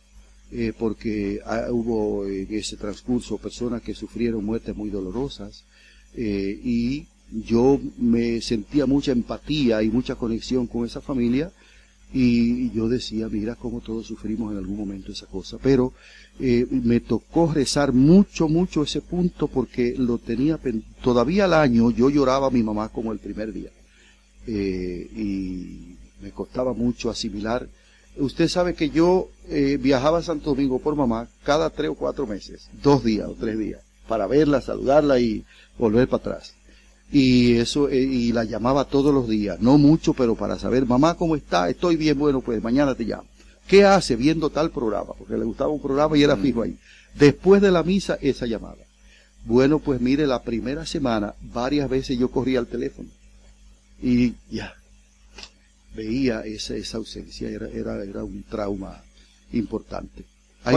[0.53, 5.65] Eh, porque ah, hubo en ese transcurso personas que sufrieron muertes muy dolorosas
[6.17, 11.51] y yo me sentía mucha empatía y mucha conexión con esa familia
[12.17, 15.59] y yo decía, mira cómo todos sufrimos en algún momento esa cosa.
[15.61, 15.93] Pero
[16.39, 20.61] eh, me tocó rezar mucho, mucho ese punto porque lo tenía,
[21.03, 23.71] todavía al año yo lloraba a mi mamá como el primer día.
[24.47, 27.69] Eh, y me costaba mucho asimilar.
[28.17, 32.27] Usted sabe que yo eh, viajaba a Santo Domingo por mamá cada tres o cuatro
[32.27, 35.45] meses, dos días o tres días, para verla, saludarla y
[35.79, 36.55] volver para atrás
[37.15, 41.15] y eso eh, y la llamaba todos los días, no mucho, pero para saber, mamá,
[41.15, 41.69] ¿cómo está?
[41.69, 43.29] Estoy bien, bueno, pues mañana te llamo.
[43.69, 45.13] ¿Qué hace viendo tal programa?
[45.17, 46.77] Porque le gustaba un programa y era fijo ahí.
[47.15, 48.85] Después de la misa, esa llamada.
[49.45, 53.09] Bueno, pues mire, la primera semana, varias veces yo corría al teléfono
[54.03, 54.75] y ya,
[55.95, 59.03] veía esa, esa ausencia, era, era, era un trauma
[59.53, 60.25] importante.
[60.65, 60.77] Hay,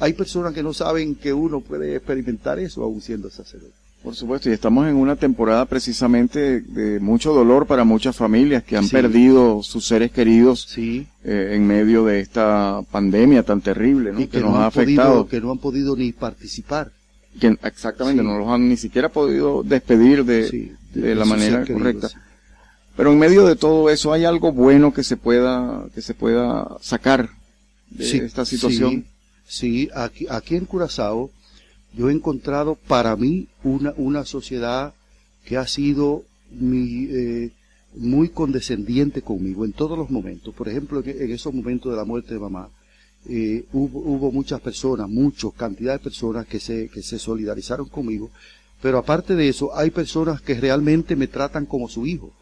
[0.00, 3.74] hay personas que no saben que uno puede experimentar eso aún siendo sacerdote.
[4.02, 8.76] Por supuesto, y estamos en una temporada precisamente de mucho dolor para muchas familias que
[8.76, 11.08] han perdido sus seres queridos sí.
[11.24, 14.28] Eh, en medio de esta pandemia tan terrible ¿no?
[14.28, 15.26] que, nos ha afectado.
[15.26, 16.92] que no han podido ni participar.
[17.40, 22.08] Que, exactamente, no los han ni siquiera podido despedir de, de, la manera correcta.
[22.98, 26.78] Pero en medio de todo eso hay algo bueno que se pueda, que se pueda
[26.80, 27.30] sacar
[27.90, 29.06] de esta situación.
[29.46, 31.30] Sí, aquí, aquí en Curazao
[31.94, 34.94] yo he encontrado para mí una, una sociedad
[35.44, 37.52] que ha sido mi, eh,
[37.94, 40.52] muy condescendiente conmigo en todos los momentos.
[40.52, 42.68] Por ejemplo, en, esos momentos de la muerte de mamá,
[43.28, 48.32] eh, hubo, hubo, muchas personas, muchas cantidad de personas que se, que se solidarizaron conmigo,
[48.82, 52.32] pero aparte de eso, hay personas que realmente me tratan como su hijo.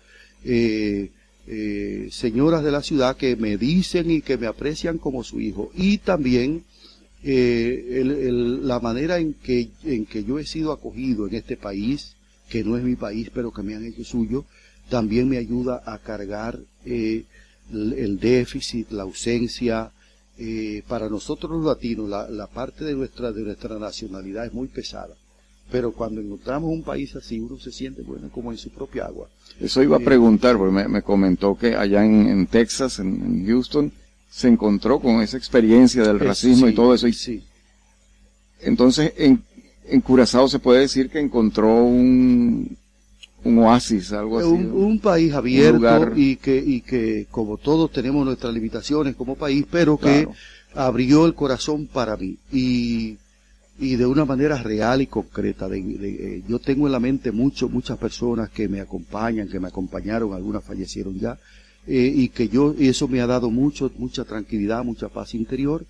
[0.45, 1.11] Eh,
[2.11, 5.71] señoras de la ciudad que me dicen y que me aprecian como su hijo.
[5.75, 6.65] Y también
[7.29, 8.03] eh,
[8.63, 12.15] la manera en que, en que yo he sido acogido en este país,
[12.49, 14.45] que no es mi país, pero que me han hecho suyo,
[14.89, 17.25] también me ayuda a cargar eh,
[17.73, 19.91] el, déficit, la ausencia.
[20.39, 24.69] Eh, para nosotros los latinos, la, la, parte de nuestra, de nuestra nacionalidad es muy
[24.69, 25.17] pesada.
[25.71, 29.29] Pero cuando encontramos un país así, uno se siente bueno como en su propia agua.
[29.61, 33.91] Eso iba a preguntar, porque me, comentó que allá en, Texas, en Houston,
[34.31, 37.09] se encontró con esa experiencia del racismo y todo eso.
[37.09, 37.43] Y, sí.
[38.61, 39.43] Entonces, en,
[39.89, 42.77] en Curazao se puede decir que encontró un,
[43.45, 44.49] un oasis, algo así.
[44.49, 49.65] Un, un país abierto y que y que como todos tenemos nuestras limitaciones como país,
[49.71, 50.35] pero que Claro.
[50.75, 53.17] abrió el corazón para mí y
[53.79, 55.69] y de una manera real y concreta.
[55.69, 59.61] De- de- eh, yo tengo en la mente mucho, muchas personas que me acompañan, que
[59.61, 61.39] me acompañaron, algunas fallecieron ya,
[61.87, 65.85] eh, y que yo, y eso me ha dado mucho, mucha tranquilidad, mucha paz interior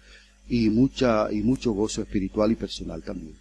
[0.49, 3.35] y mucha, y mucho gozo espiritual y personal también.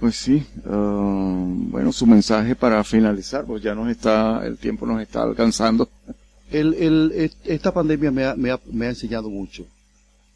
[0.00, 5.02] Pues sí, ah, bueno, su mensaje para finalizar, pues ya nos está, el tiempo nos
[5.02, 5.88] está alcanzando.
[6.50, 9.66] El, el, est- esta pandemia me ha, me, ha, me ha enseñado mucho.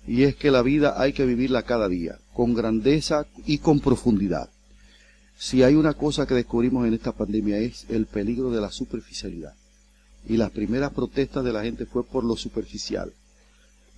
[0.07, 4.51] Y es que la vida hay que vivirla cada día, con grandeza y con profundidad.
[5.39, 9.55] Si hay una cosa que descubrimos en esta pandemia es el peligro de la superficialidad.
[10.29, 13.13] Y las primeras protestas de la gente fue por lo superficial,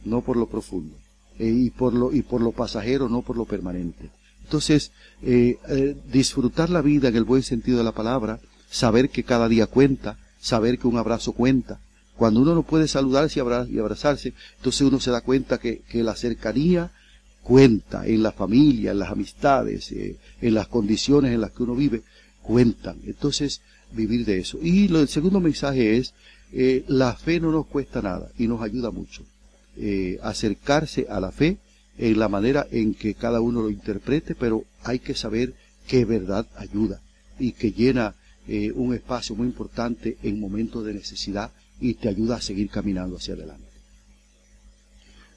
[0.04, 0.96] no por lo profundo.
[1.38, 4.10] Eh, y, por lo, y por lo pasajero, no por lo permanente.
[4.42, 4.92] Entonces,
[5.22, 8.40] eh, eh, disfrutar la vida en el buen sentido de la palabra,
[8.70, 11.80] saber que cada día cuenta, saber que un abrazo cuenta.
[12.16, 15.80] Cuando uno no puede saludarse y, abra- y abrazarse, entonces uno se da cuenta que,
[15.88, 16.90] que la cercanía
[17.42, 21.74] cuenta en la familia, en las amistades, eh, en las condiciones en las que uno
[21.76, 22.02] vive,
[22.42, 22.96] cuentan.
[23.06, 23.60] Entonces,
[23.92, 24.58] vivir de eso.
[24.62, 26.14] Y lo, el segundo mensaje es,
[26.52, 29.22] eh, la fe no nos cuesta nada y nos ayuda mucho.
[29.76, 31.58] Eh, acercarse a la fe
[31.98, 35.54] en la manera en que cada uno lo interprete, pero hay que saber
[35.86, 37.00] que verdad ayuda
[37.38, 38.14] y que llena
[38.74, 43.34] un espacio muy importante en momentos de necesidad y te ayuda a seguir caminando hacia
[43.34, 43.64] adelante.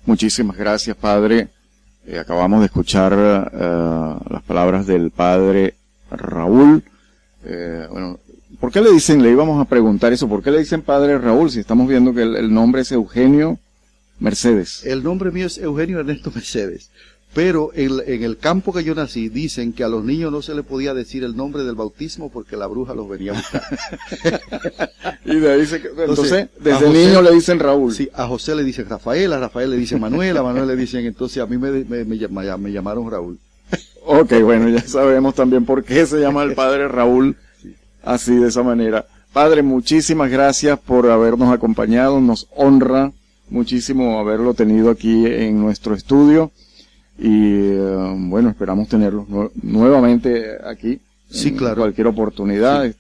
[0.06, 1.50] Muchísimas gracias, Padre.
[2.06, 5.76] Eh, acabamos de escuchar eh, las palabras del Padre
[6.10, 6.84] Raúl.
[7.44, 8.20] Eh, bueno,
[8.60, 11.52] ¿por qué le dicen, le íbamos a preguntar eso, ¿por qué le dicen Padre Raúl
[11.52, 13.60] si estamos viendo que el, el nombre es Eugenio
[14.20, 14.86] Mercedes?
[14.86, 16.90] El nombre mío es Eugenio Ernesto Mercedes,
[17.34, 20.56] pero en, en el campo que yo nací dicen que a los niños no se
[20.56, 23.62] le podía decir el nombre del bautismo porque la bruja los venía a buscar.
[25.26, 27.94] Y de ahí se, entonces, desde José- niño le dicen Raúl.
[27.94, 31.06] Sí, a José le dicen Rafael, a Rafael le dicen Manuel, a Manuel le dicen,
[31.06, 33.38] entonces a mí me, me, me llama- me llamaron Raúl.
[34.06, 37.36] Ok, bueno, ya sabemos también por qué se llama el Padre Raúl
[38.04, 39.06] así de esa manera.
[39.32, 43.12] Padre, muchísimas gracias por habernos acompañado, nos honra
[43.50, 46.52] muchísimo haberlo tenido aquí en nuestro estudio
[47.20, 51.00] y eh, bueno, esperamos tenerlo nue- nuevamente aquí.
[51.30, 51.82] Sí, en claro.
[51.82, 52.92] Cualquier oportunidad.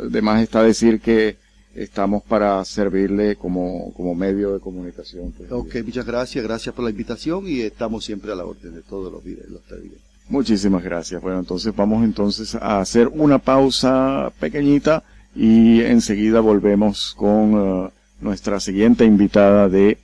[0.00, 1.36] Además está decir que
[1.74, 5.32] estamos para servirle como, como medio de comunicación.
[5.36, 5.50] pues.
[5.50, 9.12] Ok, muchas gracias, gracias por la invitación y estamos siempre a la orden de todos
[9.12, 9.48] los videos.
[9.50, 10.04] Los televidentes.
[10.28, 11.20] Muchísimas gracias.
[11.22, 15.02] Bueno, entonces vamos entonces a hacer una pausa pequeñita
[15.34, 17.52] y enseguida volvemos con
[17.86, 17.90] eh,
[18.20, 19.98] nuestra siguiente invitada de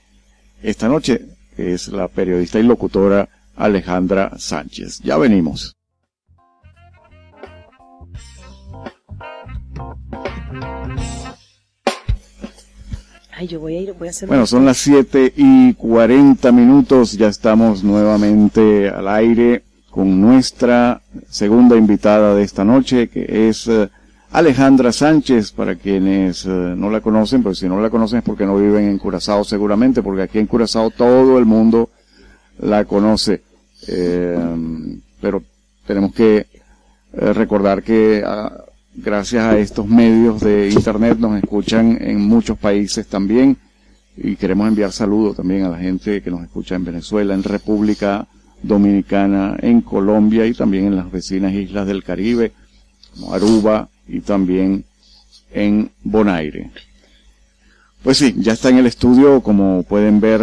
[0.62, 1.24] esta noche,
[1.56, 5.00] que es la periodista y locutora Alejandra Sánchez.
[5.00, 5.76] Ya venimos.
[13.34, 17.12] Ay, yo voy a ir, voy a hacer Bueno, son las 7 y 40 minutos,
[17.12, 23.88] ya estamos nuevamente al aire con nuestra segunda invitada de esta noche, que es eh,
[24.32, 28.46] Alejandra Sánchez, para quienes eh, no la conocen, pero si no la conocen es porque
[28.46, 31.90] no viven en Curazao seguramente, porque aquí en Curazao todo el mundo
[32.62, 33.42] la conoce.
[33.88, 34.38] Eh,
[35.20, 35.42] pero
[35.87, 42.20] tenemos que eh, recordar que ah, gracias a estos medios de internet nos escuchan en
[42.20, 43.57] muchos países también
[44.16, 48.27] y queremos enviar saludos también a la gente que nos escucha en Venezuela, en República
[48.62, 52.53] Dominicana, en Colombia y también en las vecinas islas del Caribe,
[53.14, 54.85] como Aruba y también
[55.53, 56.70] en Bonaire.
[58.02, 60.42] Pues sí, ya está en el estudio, como pueden ver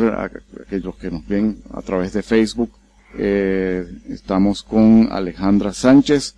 [0.61, 2.71] aquellos que nos ven a través de Facebook.
[3.17, 6.35] eh, estamos con Alejandra Sánchez.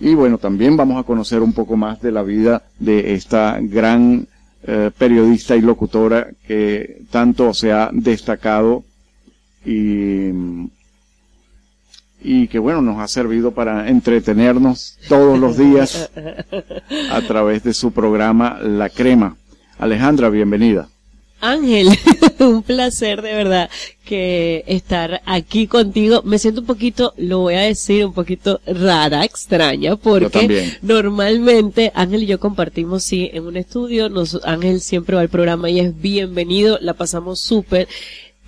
[0.00, 4.26] Y bueno, también vamos a conocer un poco más de la vida de esta gran
[4.64, 8.84] eh, periodista y locutora que tanto se ha destacado
[9.64, 10.28] y,
[12.20, 16.10] y que bueno, nos ha servido para entretenernos todos los días
[17.10, 19.36] a través de su programa La Crema.
[19.78, 20.88] Alejandra, bienvenida.
[21.40, 21.88] Ángel,
[22.40, 23.70] un placer de verdad
[24.04, 26.22] que estar aquí contigo.
[26.24, 32.24] Me siento un poquito, lo voy a decir, un poquito rara, extraña, porque normalmente Ángel
[32.24, 34.08] y yo compartimos sí en un estudio.
[34.08, 37.86] Nos, Ángel siempre va al programa y es bienvenido, la pasamos súper.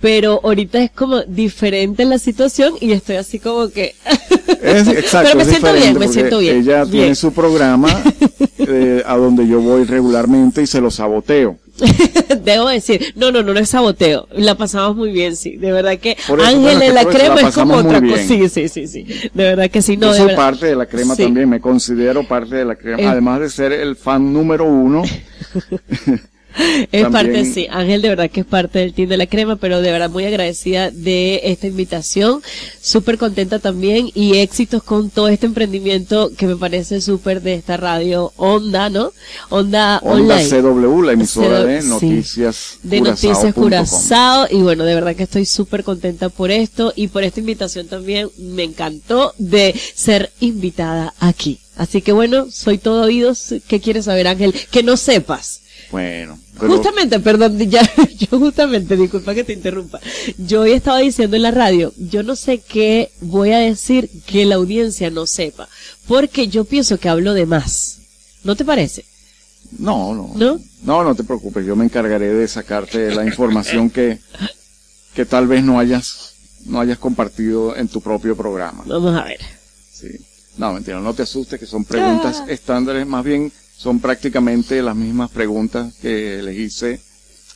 [0.01, 3.95] Pero ahorita es como diferente la situación y estoy así como que...
[4.61, 6.57] Es, exacto, Pero me siento bien, me siento bien.
[6.57, 6.91] Ella Bien.
[6.91, 7.89] tiene su programa
[8.59, 11.57] eh, a donde yo voy regularmente y se lo saboteo.
[12.43, 14.27] Debo decir, no, no, no, no es saboteo.
[14.33, 15.57] La pasamos muy bien, sí.
[15.57, 18.17] De verdad que Ángel en la crema es como otra cosa.
[18.27, 19.03] Sí, sí, sí, sí.
[19.33, 20.43] De verdad que sí, no, Yo de soy verdad.
[20.43, 21.23] parte de la crema Sí.
[21.23, 23.07] también, me considero parte de la crema, Eh.
[23.07, 25.01] además de ser el fan número uno.
[26.91, 27.67] Es También- parte, sí.
[27.69, 30.25] Ángel de verdad que es parte del team de la crema, pero de verdad muy
[30.25, 32.41] agradecida de esta invitación.
[32.81, 37.77] Súper contenta también y éxitos con todo este emprendimiento que me parece súper de esta
[37.77, 39.11] radio Onda, ¿no?
[39.49, 40.49] Onda, Onda Online.
[40.49, 41.87] CW, la emisora CW, de sí.
[41.89, 43.53] noticias de Noticias.
[43.53, 47.87] Curazao y bueno, de verdad que estoy súper contenta por esto y por esta invitación
[47.87, 48.29] también.
[48.37, 51.59] Me encantó de ser invitada aquí.
[51.77, 53.55] Así que bueno, soy todo oídos.
[53.67, 54.53] ¿Qué quieres saber, Ángel?
[54.71, 55.60] Que no sepas.
[55.91, 57.81] Bueno, pero Justamente, perdón, ya,
[58.17, 59.99] yo justamente, disculpa que te interrumpa.
[60.37, 64.45] Yo hoy estaba diciendo en la radio, yo no sé qué voy a decir que
[64.45, 65.67] la audiencia no sepa,
[66.07, 67.97] porque yo pienso que hablo de más.
[68.43, 69.05] ¿No te parece?
[69.79, 70.59] no, no, ¿No?
[70.83, 74.19] no, no te preocupes, yo me encargaré de sacarte la información que,
[75.13, 76.33] que tal vez no hayas,
[76.65, 78.83] no hayas compartido en tu propio programa.
[78.85, 79.39] Vamos a ver.
[79.93, 80.07] Sí.
[80.57, 82.45] No, mentira, no te asustes, que son preguntas Ah.
[82.49, 83.51] estándares, más bien
[83.81, 87.01] son prácticamente las mismas preguntas que le hice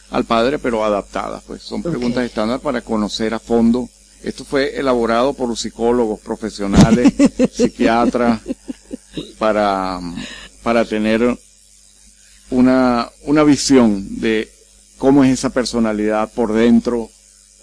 [0.10, 3.88] al padre, pero adaptadas, pues son preguntas estándar para conocer a fondo.
[4.24, 7.14] Esto fue elaborado por psicólogos profesionales,
[7.54, 8.42] psiquiatras,
[9.38, 10.00] para,
[10.64, 11.38] para tener
[12.50, 14.52] una, una visión de
[14.98, 17.08] cómo es esa personalidad por dentro,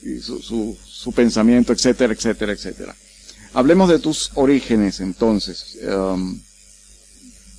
[0.03, 2.95] y su, su, su pensamiento, etcétera, etcétera, etcétera.
[3.55, 5.79] Hablemos de tus orígenes, entonces.
[5.85, 6.41] um,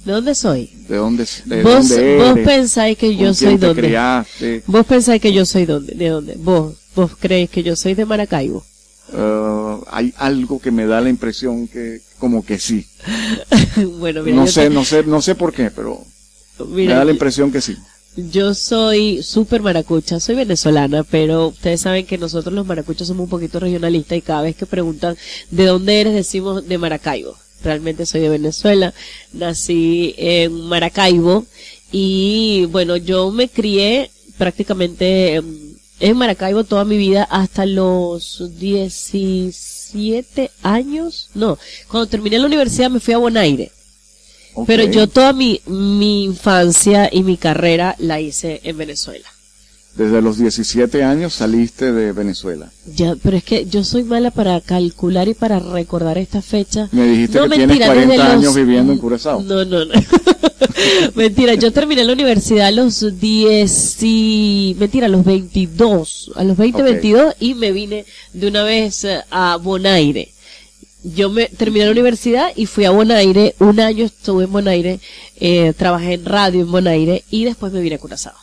[0.06, 0.70] ¿De dónde soy?
[0.90, 2.46] ¿De dónde, de vos, dónde vos eres?
[2.46, 3.82] pensáis que yo ¿Con soy dónde?
[3.82, 4.64] criaste?
[4.68, 5.94] Vos pensáis que yo soy dónde?
[5.96, 6.36] ¿De dónde?
[6.38, 8.64] Vos, vos creéis que yo soy de Maracaibo.
[9.14, 12.86] Uh, hay algo que me da la impresión que, como que sí.
[14.00, 16.04] bueno, mira, No sé, te- no sé, no sé por qué, pero
[16.68, 17.76] me da la impresión que sí.
[18.16, 23.30] Yo soy súper maracucha, soy venezolana, pero ustedes saben que nosotros los maracuchos somos un
[23.30, 25.18] poquito regionalistas y cada vez que preguntan
[25.50, 27.36] de dónde eres decimos de Maracaibo.
[27.64, 28.94] Realmente soy de Venezuela,
[29.32, 31.46] nací en Maracaibo
[31.92, 35.42] y bueno, yo me crié prácticamente
[36.00, 41.30] en Maracaibo toda mi vida hasta los 17 años.
[41.34, 41.58] No,
[41.88, 43.72] cuando terminé la universidad me fui a Bonaire.
[44.56, 44.68] Ok.
[44.68, 49.33] Pero yo toda mi, mi infancia y mi carrera la hice en Venezuela.
[49.96, 52.72] Desde los 17 años saliste de Venezuela.
[52.96, 56.90] Ya, pero es que yo soy mala para calcular y para recordar esta fecha.
[56.92, 59.42] Me dijiste No, que tienes mentira, 40 desde años los- viviendo en Curazao.
[59.44, 59.94] No, no, no.
[61.16, 64.76] mentira, yo terminé la universidad a los 10 y...
[64.80, 66.32] Mentira, a los 22.
[66.36, 66.86] A los 20, Ok.
[66.90, 70.30] 22 y me vine de una vez eh, a Bonaire.
[71.04, 73.54] Yo me terminé la universidad y fui a Bonaire.
[73.60, 75.00] Un año estuve en Bonaire.
[75.40, 78.34] eh, trabajé en radio en Bonaire y después me vine a Curazao.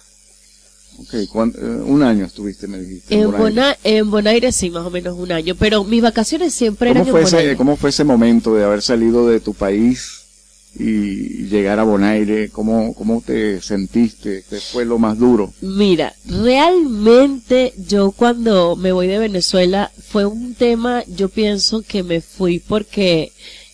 [1.00, 3.14] Ok, ¿cuán- eh, un año estuviste, me dijiste.
[3.14, 3.42] En, Bonaire.
[3.42, 5.54] Bona- en Bonaire sí, más o menos un año.
[5.58, 7.48] Pero mis vacaciones siempre ¿Cómo eran fue, en Bonaire.
[7.50, 10.18] ese, ¿Cómo fue ese momento de haber salido de tu país
[10.78, 12.50] y llegar a Bonaire?
[12.50, 14.44] ¿Cómo, cómo te sentiste?
[14.48, 15.52] ¿Qué fue lo más duro?
[15.62, 22.20] Mira, realmente yo cuando me voy de Venezuela fue un tema, yo pienso que me
[22.20, 23.32] fui porque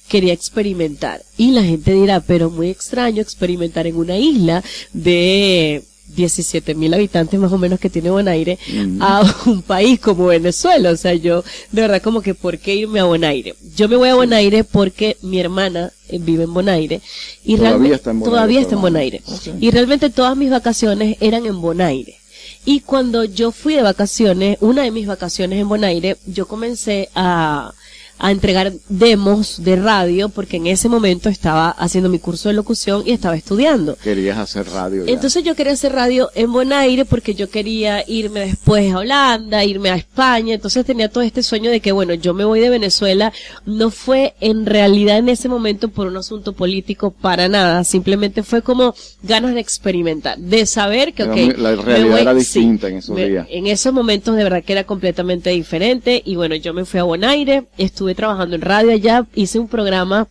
[0.09, 1.23] quería experimentar.
[1.37, 4.63] Y la gente dirá, pero muy extraño experimentar en una isla
[4.93, 9.03] de 17 mil habitantes más o menos que tiene Bonaire Mm.
[9.03, 10.91] a un país como Venezuela.
[10.91, 11.43] O sea, yo
[11.73, 13.55] de verdad como que ¿por qué irme a Bonaire?
[13.77, 17.01] Yo me voy a Bonaire porque mi hermana eh, vive en Bonaire
[17.45, 18.81] y Todavía realmente está en Bonaire, todavía está en.
[18.81, 19.23] Bonaire.
[19.61, 22.17] Y realmente todas mis vacaciones eran en Bonaire.
[22.65, 27.73] Y cuando yo fui de vacaciones, una de mis vacaciones en Bonaire, yo comencé a,
[28.19, 33.03] a entregar demos de radio porque en ese momento estaba haciendo mi curso de locución
[33.05, 33.97] y estaba estudiando.
[34.03, 35.05] Querías hacer radio.
[35.05, 35.13] ya.
[35.13, 39.91] Entonces yo quería hacer radio en Bonaire porque yo quería irme después a Holanda, irme
[39.91, 43.33] a España, entonces tenía todo este sueño de que bueno, yo me voy de Venezuela,
[43.67, 48.63] no fue en realidad en ese momento por un asunto político para nada, simplemente fue
[48.63, 52.89] como ganas de experimentar, de saber que Era ok, muy- la realidad era sí, distinta
[52.89, 53.47] en esos días.
[53.51, 57.05] En esos momentos de verdad que era completamente diferente y bueno, yo me fui a
[57.05, 60.29] Bonaire, estuve trabajando en radio allá, hice un programa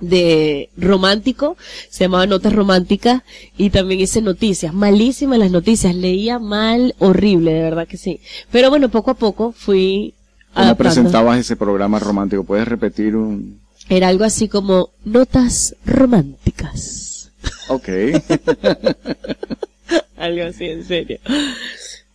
[0.00, 1.56] de romántico,
[1.88, 3.22] se llamaba Notas Románticas,
[3.56, 8.20] y también hice noticias, malísimas las noticias, leía mal, horrible, de verdad que sí.
[8.50, 10.14] Pero bueno, poco a poco fui
[10.52, 10.76] ¿Cómo adaptando.
[10.76, 12.44] presentabas ese programa romántico?
[12.44, 13.60] ¿Puedes repetir un...?
[13.88, 17.30] Era algo así como Notas Románticas.
[17.68, 17.88] Ok.
[20.16, 21.18] algo así, en serio.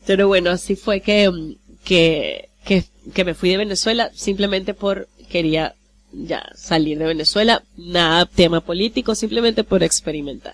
[0.06, 5.74] Pero bueno, así fue que, que, que, que me fui de Venezuela simplemente por quería
[6.14, 10.54] ya salir de Venezuela, nada tema político, simplemente por experimentar.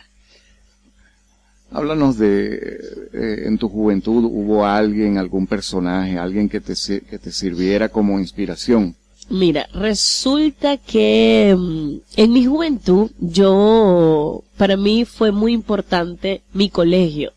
[1.71, 7.31] Háblanos de, eh, en tu juventud, ¿hubo alguien, algún personaje, alguien que te, que te
[7.33, 8.95] sirviera como inspiración?
[9.29, 17.33] Mira, resulta que mm, en mi juventud yo, para mí fue muy importante mi colegio,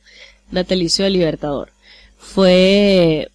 [0.52, 1.70] Natalicio de Libertador.
[2.16, 3.28] Fue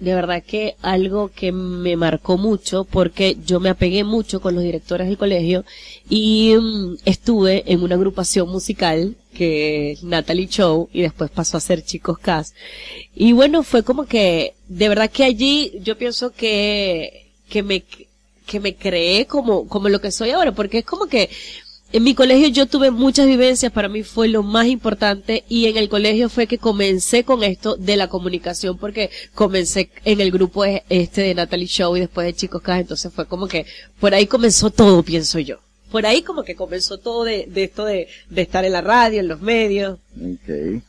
[0.00, 4.64] de verdad que algo que me marcó mucho porque yo me apegué mucho con los
[4.64, 5.64] directores del colegio
[6.08, 11.60] y mm, estuve en una agrupación musical que es Natalie Show y después pasó a
[11.60, 12.54] ser Chicos Cas.
[13.14, 17.84] Y bueno, fue como que de verdad que allí yo pienso que que me
[18.46, 21.30] que me creé como como lo que soy ahora porque es como que
[21.94, 25.76] en mi colegio yo tuve muchas vivencias, para mí fue lo más importante y en
[25.76, 30.64] el colegio fue que comencé con esto de la comunicación porque comencé en el grupo
[30.64, 33.64] e, este de Natalie Show y después de Chicos Caja, entonces fue como que
[34.00, 35.58] por ahí comenzó todo, pienso yo.
[35.92, 39.20] Por ahí como que comenzó todo de, de esto de, de estar en la radio,
[39.20, 40.00] en los medios.
[40.16, 40.82] Okay.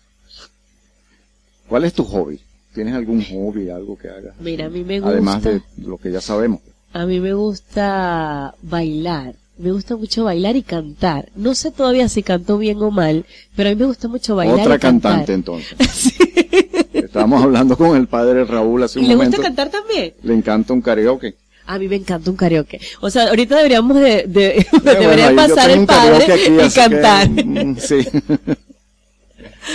[1.69, 2.39] ¿Cuál es tu hobby?
[2.73, 4.33] ¿Tienes algún hobby, algo que hagas?
[4.39, 5.11] Mira, a mí me gusta.
[5.11, 6.61] Además de lo que ya sabemos.
[6.93, 11.29] A mí me gusta bailar me gusta mucho bailar y cantar.
[11.35, 13.25] No sé todavía si canto bien o mal,
[13.55, 15.77] pero a mí me gusta mucho bailar Otra y cantante entonces.
[16.93, 19.37] Estábamos hablando con el padre Raúl hace un ¿Le momento.
[19.37, 20.13] ¿Le gusta cantar también?
[20.23, 21.35] Le encanta un karaoke.
[21.67, 22.79] A mí me encanta un karaoke.
[23.01, 26.25] O sea, ahorita deberíamos de, de debería pasar el padre
[26.65, 27.29] y cantar.
[27.29, 28.07] Mm, sí.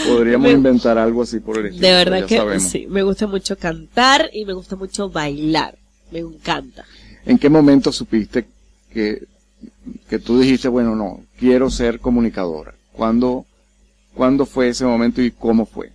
[0.07, 1.87] Podríamos inventar algo así por el estilo.
[1.87, 5.77] De verdad que sí, me gusta mucho cantar y me gusta mucho bailar.
[6.13, 6.85] Me encanta.
[7.25, 8.47] ¿En qué momento supiste
[8.93, 9.25] que
[10.09, 12.75] que tú dijiste, bueno, no, quiero ser comunicadora?
[12.93, 13.47] ¿Cuándo,
[14.15, 15.91] ¿Cuándo fue ese momento y cómo fue?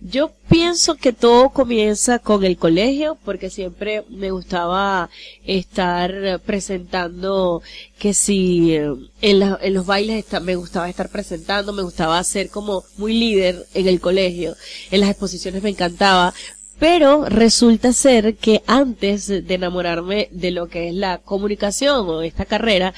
[0.00, 5.10] Yo pienso que todo comienza con el colegio, porque siempre me gustaba
[5.44, 7.62] estar presentando
[7.98, 12.84] que si eh, en, en los bailes me gustaba estar presentando, me gustaba ser como
[12.96, 14.54] muy líder en el colegio,
[14.92, 16.32] en las exposiciones me encantaba,
[16.78, 22.44] pero resulta ser que antes de enamorarme de lo que es la comunicación o esta
[22.44, 22.94] carrera,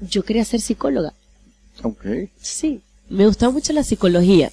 [0.00, 1.12] yo quería ser psicóloga.
[1.82, 2.04] Ok.
[2.40, 4.50] Sí, me gustaba mucho la psicología.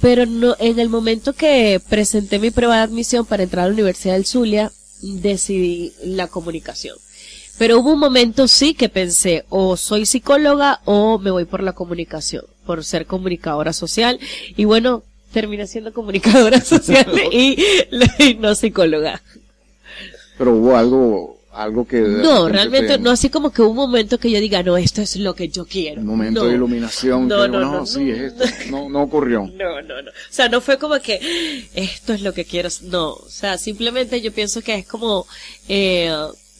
[0.00, 3.74] Pero no, en el momento que presenté mi prueba de admisión para entrar a la
[3.74, 6.96] Universidad del Zulia, decidí la comunicación.
[7.58, 11.72] Pero hubo un momento sí que pensé, o soy psicóloga o me voy por la
[11.72, 14.18] comunicación, por ser comunicadora social.
[14.56, 15.04] Y bueno,
[15.34, 17.58] terminé siendo comunicadora social y,
[18.38, 19.20] no psicóloga.
[20.38, 22.00] Pero hubo algo, algo que...
[22.00, 25.34] No, realmente no, así como que un momento que yo diga, no, esto es lo
[25.34, 26.00] que yo quiero.
[26.00, 27.28] Un momento de iluminación.
[27.28, 28.44] No, no, no, sí, es esto.
[28.70, 29.50] No, no ocurrió.
[29.64, 30.10] No, no, no.
[30.10, 32.68] O sea, no fue como que esto es lo que quiero.
[32.82, 35.26] No, o sea, simplemente yo pienso que es como,
[35.68, 36.12] eh,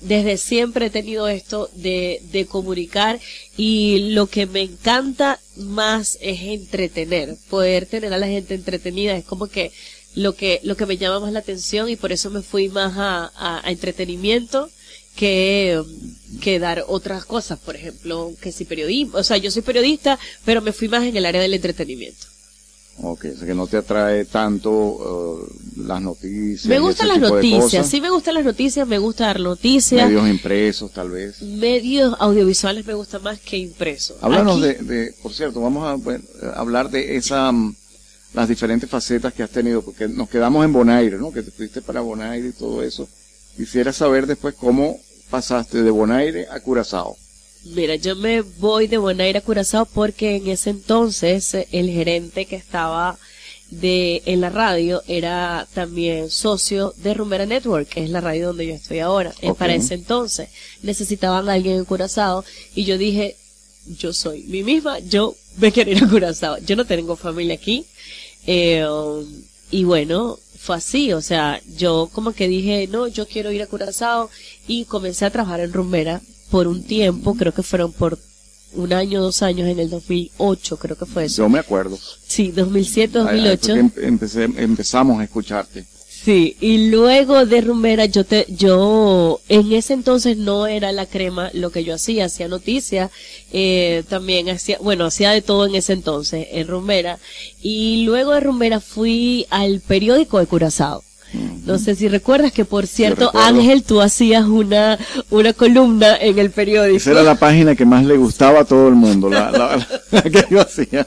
[0.05, 3.20] desde siempre he tenido esto de, de comunicar
[3.57, 9.24] y lo que me encanta más es entretener, poder tener a la gente entretenida, es
[9.24, 9.72] como que
[10.14, 12.94] lo que, lo que me llama más la atención y por eso me fui más
[12.96, 14.70] a, a, entretenimiento
[15.16, 15.82] que,
[16.40, 20.61] que dar otras cosas, por ejemplo, que si periodismo, o sea, yo soy periodista, pero
[20.61, 22.34] me fui más en el área del entretenimiento.
[23.03, 25.47] Ok, o sea que no te atrae tanto uh,
[25.78, 26.66] las noticias.
[26.66, 30.07] Me gustan las noticias, sí me gustan las noticias, me gusta dar noticias.
[30.07, 31.42] Medios impresos, tal vez.
[31.42, 34.16] Medios audiovisuales me gustan más que impresos.
[34.20, 37.74] Háblanos de, de, por cierto, vamos a hablar de esa, mm,
[38.34, 41.32] las diferentes facetas que has tenido, porque nos quedamos en Bonaire, ¿no?
[41.32, 43.09] Que te fuiste para Bonaire y todo eso.
[43.57, 44.99] Quisiera saber después cómo
[45.30, 47.16] pasaste de Bonaire a Curazao.
[47.65, 52.57] Mira, yo me voy de Bonaire a Curazao porque en ese entonces el gerente que
[52.57, 53.19] estaba
[53.71, 58.67] de en la radio era también socio de Rumbera Network, que es la radio donde
[58.67, 59.33] yo estoy ahora.
[59.41, 60.51] Eh, para ese entonces
[60.83, 62.45] necesitaban a alguien en Curazao
[62.75, 63.37] y yo dije,
[63.99, 66.59] yo soy mi misma, yo me quiero ir a Curazao.
[66.59, 67.87] Yo no tengo familia aquí.
[68.47, 68.87] Eh,
[69.71, 73.67] y bueno, fue así, o sea, yo como que dije, no, yo quiero ir a
[73.67, 74.29] Curazao
[74.69, 78.18] y comencé a trabajar en Rumbera por un tiempo, creo que fueron por
[78.74, 81.42] un año, dos años, en el 2008, creo que fue eso.
[81.42, 81.99] Yo me acuerdo.
[82.26, 83.74] Sí, 2007, 2008.
[83.74, 85.84] Em, empecé, empezamos a escucharte.
[86.24, 91.51] Sí, y luego de Rumbera yo te, yo, en ese entonces no era la crema
[91.53, 93.11] lo que yo hacía, hacía noticias,
[93.53, 97.18] eh, también hacía, bueno, hacía de todo en ese entonces, en Rumbera,
[97.61, 101.05] y luego de Rumbera fui al periódico de Curazao.
[101.66, 104.99] No sé si recuerdas que, por cierto, Ángel, tú hacías una,
[105.30, 106.97] una columna en el periódico.
[106.97, 109.51] Esa era la página que más le gustaba a todo el mundo, la,
[110.11, 111.07] la, que yo hacía.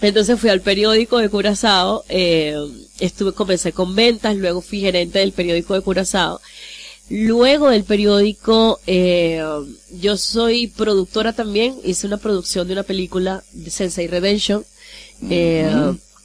[0.00, 2.56] Entonces fui al periódico de Curazao, eh,
[2.98, 6.40] estuve, comencé con ventas, luego fui gerente del periódico de Curazao.
[7.08, 9.42] Luego del periódico, eh,
[10.00, 14.64] yo soy productora también, hice una producción de una película de Sensei Redemption.
[15.30, 15.70] Eh,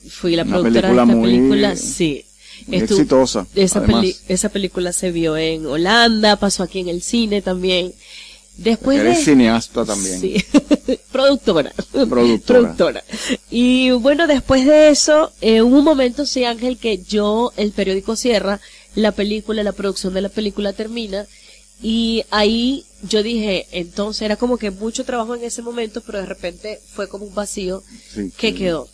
[0.10, 2.24] Fui la Una productora de esta muy- película, sí.
[2.72, 3.48] Estuvo- exitosa.
[3.56, 4.02] Esa, además.
[4.02, 7.94] peli- esa película se vio en Holanda, pasó aquí en el cine también.
[8.58, 9.24] Después Eres de...
[9.26, 10.20] cineasta también.
[10.20, 10.36] Sí.
[11.12, 11.72] productora.
[11.92, 12.40] Productora.
[12.46, 13.04] Productora.
[13.52, 18.16] Y bueno, después de eso, eh, hubo un momento, sí, Ángel, que yo, el periódico
[18.16, 18.60] cierra,
[18.96, 21.28] la película, la producción de la película termina,
[21.84, 26.26] y ahí yo dije, entonces era como que mucho trabajo en ese momento, pero de
[26.26, 27.84] repente fue como un vacío
[28.16, 28.56] Sí, que sí.
[28.58, 28.90] quedó.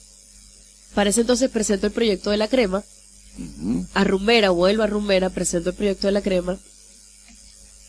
[0.93, 2.83] Para ese entonces presento el proyecto de la crema,
[3.93, 6.59] A Rumera, vuelvo a Rumera, presento el proyecto de la crema,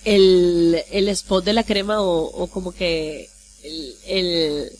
[0.04, 3.28] el, el spot de la crema o, o como que
[3.62, 4.70] el, el,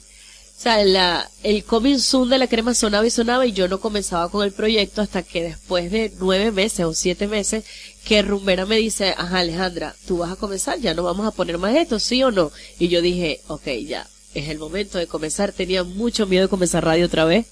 [0.57, 3.81] o sea, la, el coming soon de la crema sonaba y sonaba y yo no
[3.81, 7.65] comenzaba con el proyecto hasta que después de nueve meses o siete meses
[8.05, 11.59] que Rumera me dice, ajá Alejandra, tú vas a comenzar, ya no vamos a poner
[11.59, 12.53] más esto, sí o no.
[12.79, 16.85] Y yo dije, ok, ya, es el momento de comenzar, tenía mucho miedo de comenzar
[16.85, 17.47] radio otra vez.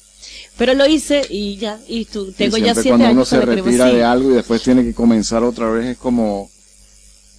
[0.59, 3.41] Pero lo hice y ya, y tú, Y tengo ya siempre siete cuando años uno
[3.41, 3.97] con se retira sí.
[3.97, 6.51] de algo y después tiene que comenzar otra vez es como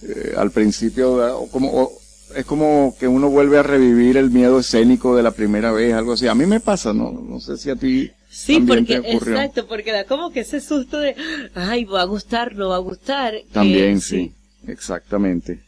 [0.02, 1.38] eh, al principio.
[1.40, 1.92] O como o-
[2.34, 6.14] es como que uno vuelve a revivir el miedo escénico de la primera vez algo
[6.14, 9.14] así a mí me pasa no no sé si a ti Sí, también porque, te
[9.14, 11.14] ocurrió exacto, porque da como que ese susto de,
[11.54, 13.34] ay, va a gustar, no va a gustar.
[13.34, 14.32] que también sí
[14.66, 15.60] exactamente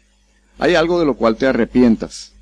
[0.59, 2.33] hay algo de lo cual te arrepientas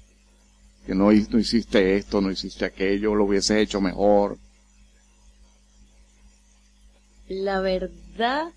[0.86, 4.38] que no, no hiciste esto no hiciste aquello lo hubieses hecho mejor
[7.42, 8.48] La verdad,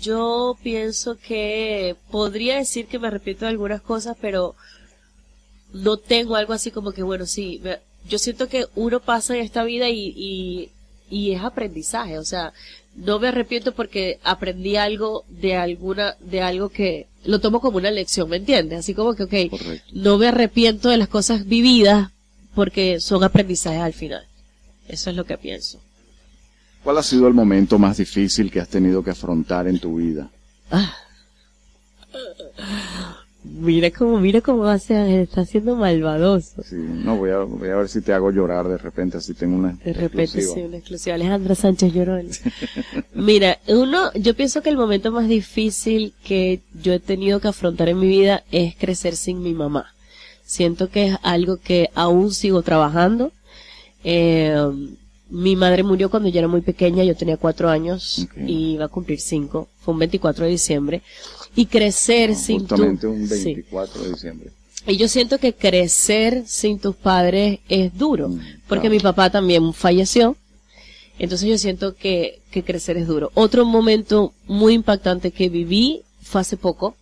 [0.00, 4.54] yo pienso que podría decir que me arrepiento de algunas cosas, pero
[5.72, 9.42] no tengo algo así como que, bueno, sí, me- yo siento que uno pasa en
[9.42, 10.70] esta vida y, y,
[11.10, 12.52] y es aprendizaje, o sea,
[12.96, 17.90] no me arrepiento porque aprendí algo de alguna, de algo que lo tomo como una
[17.90, 18.80] lección, ¿me entiendes?
[18.80, 19.90] Así como que, ok, Correcto.
[19.92, 22.10] no me arrepiento de las cosas vividas
[22.54, 24.24] porque son aprendizajes al final.
[24.86, 25.80] Eso es lo que pienso.
[26.84, 30.30] ¿Cuál ha sido el momento más difícil que has tenido que afrontar en tu vida?
[30.70, 30.94] Ah.
[33.42, 36.62] Mira cómo, mira cómo hace está siendo malvadoso.
[36.62, 39.56] Sí, no, voy a, voy a ver si te hago llorar de repente, así tengo
[39.56, 40.54] una De repente exclusiva.
[40.54, 41.14] sí, una exclusiva.
[41.14, 42.28] Alejandra Sánchez Llorón.
[43.14, 47.88] Mira, uno, yo pienso que el momento más difícil que yo he tenido que afrontar
[47.88, 49.86] en mi vida es crecer sin mi mamá.
[50.44, 53.32] Siento que es algo que aún sigo trabajando.
[54.04, 54.54] Eh,
[55.30, 58.88] mi madre murió cuando yo era muy pequeña, yo tenía cuatro años y iba a
[58.88, 59.68] cumplir cinco.
[59.80, 61.02] Fue un 24 de diciembre.
[61.56, 62.74] Y crecer sin tu...
[62.76, 63.54] Justamente un sí.
[63.54, 64.50] 24 de diciembre.
[64.86, 68.94] Y yo siento que crecer sin tus padres es duro, Mm, porque claro.
[68.96, 70.36] mi papá también falleció.
[71.18, 73.30] Entonces yo siento que, que crecer es duro.
[73.34, 76.96] Otro momento muy impactante que viví fue hace poco,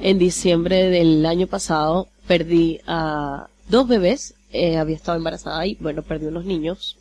[0.00, 6.02] en diciembre del año pasado, perdí a dos bebés, eh, había estado embarazada y bueno,
[6.02, 6.96] perdí unos niños.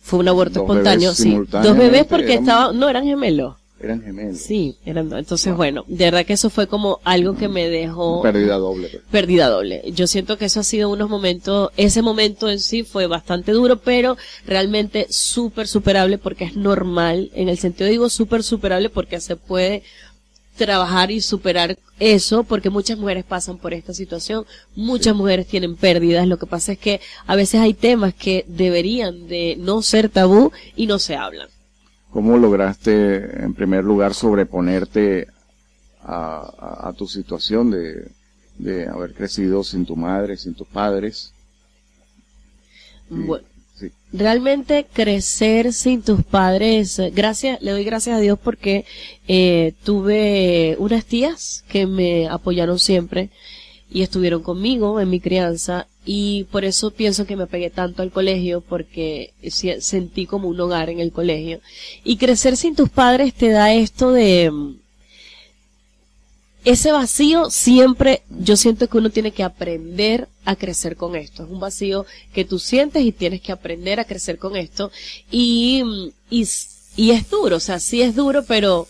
[0.00, 1.36] Fue un aborto Dos espontáneo, sí.
[1.50, 3.56] Dos bebés porque eran- estaban, no eran gemelos.
[3.82, 4.36] Eran gemelos.
[4.38, 5.18] Sí, eran dos.
[5.20, 8.88] Entonces bueno, de verdad que eso fue como algo que me dejó Pérdida doble.
[8.88, 9.02] pues.
[9.10, 9.82] pérdida doble.
[9.94, 13.76] Yo siento que eso ha sido unos momentos, ese momento en sí fue bastante duro,
[13.76, 19.36] pero realmente súper superable porque es normal, en el sentido digo súper superable porque se
[19.36, 19.82] puede
[20.64, 24.44] trabajar y superar eso porque muchas mujeres pasan por esta situación,
[24.76, 29.26] muchas mujeres tienen pérdidas, lo que pasa es que a veces hay temas que deberían
[29.28, 31.48] de no ser tabú y no se hablan.
[32.10, 35.26] ¿Cómo lograste, en primer lugar, sobreponerte
[36.02, 38.10] a, a- a tu situación de,
[38.58, 41.32] de haber crecido sin tu madre, sin tus padres?
[43.08, 43.44] Bueno,
[44.12, 48.84] realmente crecer sin tus padres, gracias, le doy gracias a Dios porque
[49.28, 53.30] eh, tuve unas tías que me apoyaron siempre
[53.90, 58.10] y estuvieron conmigo en mi crianza y por eso pienso que me pegué tanto al
[58.10, 59.32] colegio porque
[59.80, 61.60] sentí como un hogar en el colegio.
[62.04, 64.50] Y crecer sin tus padres te da esto de
[66.64, 71.44] ese vacío siempre yo siento que uno tiene que aprender a crecer con esto.
[71.44, 74.90] Es un vacío que tú sientes y tienes que aprender a crecer con esto.
[75.30, 76.46] Y, y,
[76.96, 78.88] y es duro, o sea, sí es duro, pero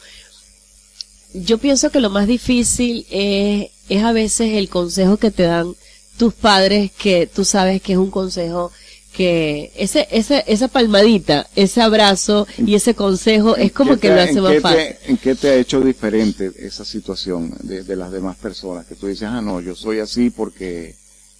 [1.32, 5.74] yo pienso que lo más difícil es, es a veces el consejo que te dan
[6.16, 8.72] tus padres que tú sabes que es un consejo
[9.12, 14.14] que ese, ese, esa palmadita, ese abrazo y ese consejo es como ¿Qué que te-
[14.14, 14.78] lo hace más fácil.
[14.78, 18.86] te- ¿En qué te ha hecho diferente esa situación de, de las demás personas?
[18.86, 20.94] Que tú dices, ah, no, yo soy así porque,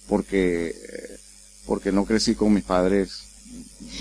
[0.07, 1.17] porque, eh,
[1.65, 3.21] porque no crecí con mis padres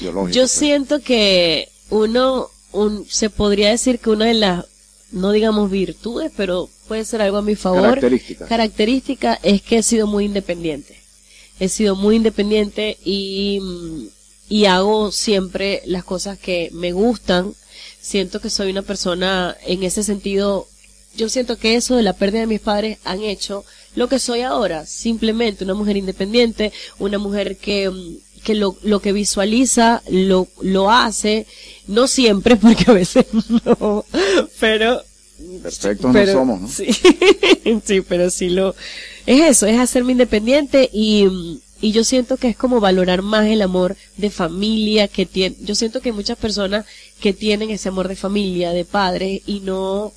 [0.00, 0.34] biológicos.
[0.34, 0.50] Yo pues.
[0.52, 4.64] siento que uno, un, se podría decir que una de las
[5.12, 7.82] no digamos virtudes, pero puede ser algo a mi favor.
[7.82, 8.48] Características.
[8.48, 10.99] Característica es que he sido muy independiente.
[11.60, 13.60] He sido muy independiente y,
[14.48, 17.54] y hago siempre las cosas que me gustan.
[18.00, 20.66] Siento que soy una persona en ese sentido.
[21.16, 24.40] Yo siento que eso de la pérdida de mis padres han hecho lo que soy
[24.40, 24.86] ahora.
[24.86, 27.92] Simplemente una mujer independiente, una mujer que,
[28.42, 31.46] que lo, lo que visualiza lo, lo hace.
[31.86, 33.26] No siempre, porque a veces
[33.64, 34.04] no.
[34.58, 35.02] Pero
[35.62, 36.68] Perfectos pero, no somos, ¿no?
[36.68, 36.86] Sí,
[37.84, 38.74] sí, pero sí lo...
[39.26, 43.62] Es eso, es hacerme independiente y, y yo siento que es como valorar más el
[43.62, 45.56] amor de familia que tiene...
[45.60, 46.86] Yo siento que hay muchas personas
[47.20, 50.12] que tienen ese amor de familia, de padre y no...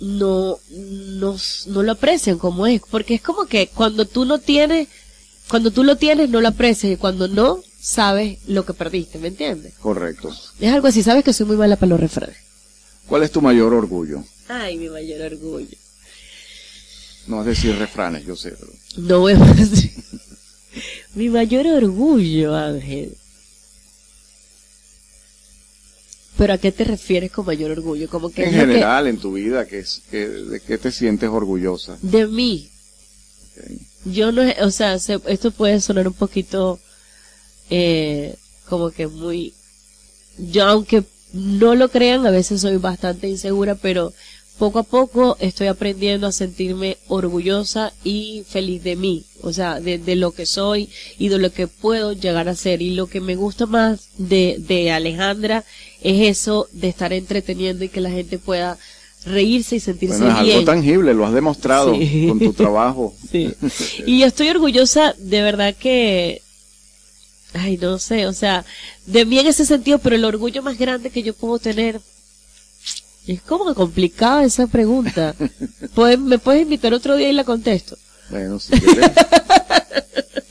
[0.00, 1.36] No, no,
[1.66, 4.88] no lo aprecian como es, porque es como que cuando tú no tienes,
[5.48, 9.28] cuando tú lo tienes no lo aprecias y cuando no, sabes lo que perdiste, ¿me
[9.28, 9.74] entiendes?
[9.74, 10.32] Correcto.
[10.60, 12.36] Es algo así, sabes que soy muy mala para los refranes.
[13.08, 14.24] ¿Cuál es tu mayor orgullo?
[14.48, 15.76] Ay, mi mayor orgullo.
[17.26, 19.92] No es decir refranes, yo sé, pero No voy a decir.
[21.14, 23.16] Mi mayor orgullo, Ángel.
[26.36, 28.08] ¿Pero a qué te refieres con mayor orgullo?
[28.08, 30.90] Como que en es que- general en tu vida, ¿qué es, qué- ¿de qué te
[30.90, 31.98] sientes orgullosa?
[32.02, 32.68] de mí.
[34.06, 36.80] Yo no, o sea, se- esto puede sonar un poquito,
[37.70, 38.34] eh,
[38.68, 39.52] como que muy,
[40.38, 44.12] yo aunque no lo crean, a veces soy bastante insegura, pero
[44.58, 49.98] poco a poco estoy aprendiendo a sentirme orgullosa y feliz de mí, o sea, de,
[49.98, 52.82] de lo que soy y de lo que puedo llegar a ser.
[52.82, 55.64] Y lo que me gusta más de, de Alejandra
[56.02, 58.78] es eso de estar entreteniendo y que la gente pueda
[59.24, 60.58] reírse y sentirse Bueno, es bien.
[60.58, 62.26] algo tangible, lo has demostrado Sí.
[62.28, 63.14] con tu trabajo.
[63.30, 63.54] Sí.
[64.04, 66.41] Y yo estoy orgullosa, de verdad que,
[67.54, 68.64] ay, no sé, o sea,
[69.06, 72.00] de mí en ese sentido, pero el orgullo más grande que yo puedo tener,
[73.26, 75.34] es como complicada esa pregunta.
[75.94, 77.98] Pues, ¿Me puedes invitar otro día y la contesto?
[78.30, 79.10] Bueno, si quieres.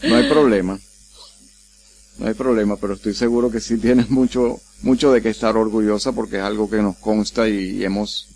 [0.03, 0.79] No hay problema.
[2.19, 6.11] No hay problema, pero estoy seguro que sí tienes mucho, mucho de que estar orgullosa
[6.11, 8.27] porque es algo que nos consta y hemos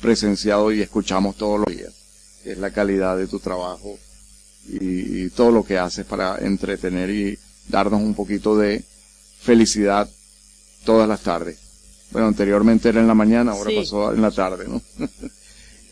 [0.00, 1.92] presenciado y escuchamos todos los días.
[2.46, 3.98] Es la calidad de tu trabajo
[4.66, 7.38] y, y todo lo que haces para entretener y
[7.68, 8.84] darnos un poquito de
[9.40, 10.08] felicidad
[10.84, 11.58] todas las tardes.
[12.10, 13.76] Bueno, anteriormente era en la mañana, ahora Sí.
[13.76, 14.80] pasó en la tarde, ¿no?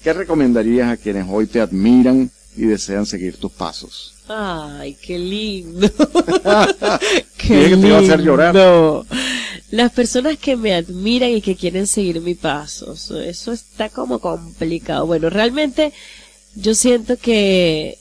[0.03, 4.15] ¿Qué recomendarías a quienes hoy te admiran y desean seguir tus pasos?
[4.29, 5.89] Ay, qué lindo.
[7.43, 8.55] Dije que te iba a hacer llorar.
[8.55, 9.07] lindo.
[9.71, 14.19] Las personas que me admiran y que quieren seguir mi paso, eso- eso está como
[14.19, 15.07] complicado.
[15.07, 15.93] Bueno, realmente
[16.55, 17.97] yo siento que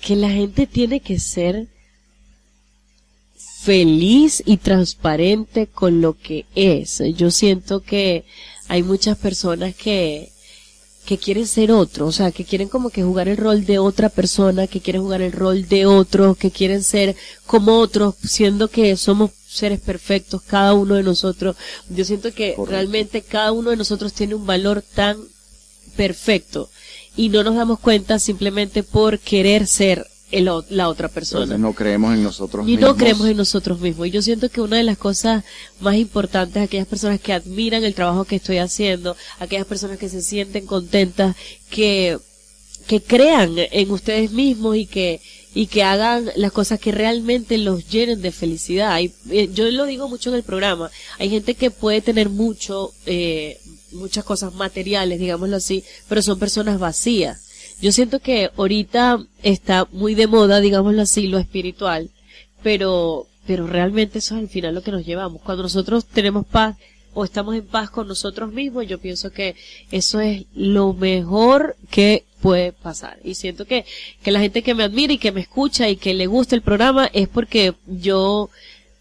[0.00, 1.68] que la gente tiene que ser
[3.62, 7.02] feliz y transparente con lo que es.
[7.14, 8.24] Yo siento que
[8.68, 10.30] hay muchas personas que
[11.04, 14.10] que quieren ser otro, o sea, que quieren como que jugar el rol de otra
[14.10, 18.96] persona, que quieren jugar el rol de otro, que quieren ser como otros, siendo que
[18.96, 21.56] somos seres perfectos, cada uno de nosotros.
[21.88, 22.70] Yo siento que Correcto.
[22.70, 25.16] realmente cada uno de nosotros tiene un valor tan
[25.96, 26.70] perfecto
[27.16, 31.42] y no nos damos cuenta simplemente por querer ser el la otra persona.
[31.42, 32.90] Entonces no creemos en nosotros Y mismos.
[32.90, 34.06] no creemos en nosotros mismos.
[34.06, 35.44] Y yo siento que una de las cosas
[35.80, 40.22] más importantes, aquellas personas que admiran el trabajo que estoy haciendo, aquellas personas que se
[40.22, 41.34] sienten contentas,
[41.68, 42.18] que,
[42.86, 45.20] que crean en ustedes mismos y que,
[45.52, 49.00] y que hagan las cosas que realmente los llenen de felicidad.
[49.00, 50.90] Y, eh, yo lo digo mucho en el programa.
[51.18, 53.58] Hay gente que puede tener mucho, eh,
[53.92, 57.46] muchas cosas materiales, digámoslo así, pero son personas vacías.
[57.80, 62.10] Yo siento que ahorita está muy de moda, digámoslo así, lo espiritual,
[62.62, 65.40] pero, pero realmente eso es al final lo que nos llevamos.
[65.42, 66.76] Cuando nosotros tenemos paz
[67.14, 69.56] o estamos en paz con nosotros mismos, yo pienso que
[69.90, 73.18] eso es lo mejor que puede pasar.
[73.24, 73.84] Y siento que,
[74.22, 76.62] que la gente que me admira y que me escucha y que le gusta el
[76.62, 78.50] programa es porque yo,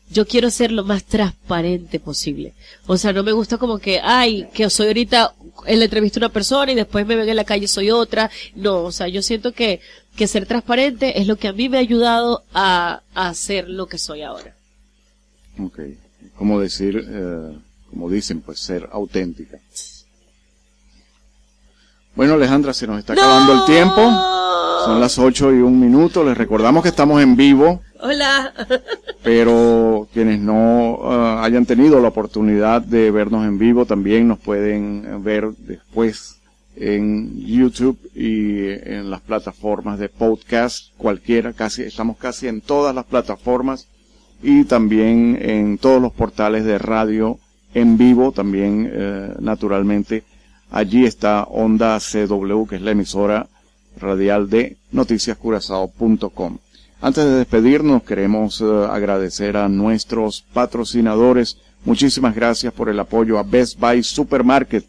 [0.10, 2.54] yo quiero ser lo más transparente posible.
[2.88, 5.34] O sea, no me gusta como que, ay, que soy ahorita
[5.66, 8.30] en la entrevista una persona y después me ven en la calle soy otra.
[8.56, 9.82] No, o sea, yo siento que,
[10.16, 13.88] que ser transparente es lo que a mí me ha ayudado a, a ser lo
[13.88, 14.56] que soy ahora.
[15.60, 15.80] Ok.
[16.36, 17.58] Como decir, eh,
[17.90, 19.60] como dicen, pues ser auténtica.
[22.16, 24.02] Bueno, Alejandra, se nos está acabando el tiempo.
[24.86, 26.24] Son las 8 y un minuto.
[26.24, 28.54] Les recordamos que estamos en vivo, Hola.
[29.24, 35.24] pero quienes no eh, hayan tenido la oportunidad de vernos en vivo también nos pueden
[35.24, 36.40] ver después
[36.78, 43.06] en YouTube y en las plataformas de podcast, cualquiera, casi, estamos casi en todas las
[43.06, 43.88] plataformas
[44.42, 47.38] y también en todos los portales de radio
[47.74, 50.24] en vivo también, eh, naturalmente.
[50.72, 53.48] Allí está Onda CW, que es la emisora
[54.00, 56.60] radial de noticiascurazao.com.
[57.02, 61.58] Antes de despedirnos, queremos eh, agradecer a nuestros patrocinadores.
[61.86, 64.84] Muchísimas gracias por el apoyo a Best Buy Supermarket,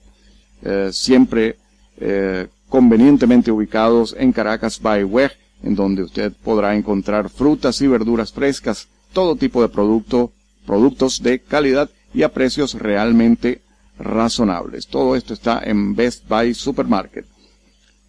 [0.63, 1.57] eh, siempre
[2.01, 5.31] eh, convenientemente ubicados en Caracas by Weg,
[5.63, 10.33] en donde usted podrá encontrar frutas y verduras frescas, todo tipo de producto,
[10.67, 13.61] productos de calidad y a precios realmente
[14.01, 14.89] razonables.
[14.89, 17.30] Todo esto está en Best Buy Supermarket.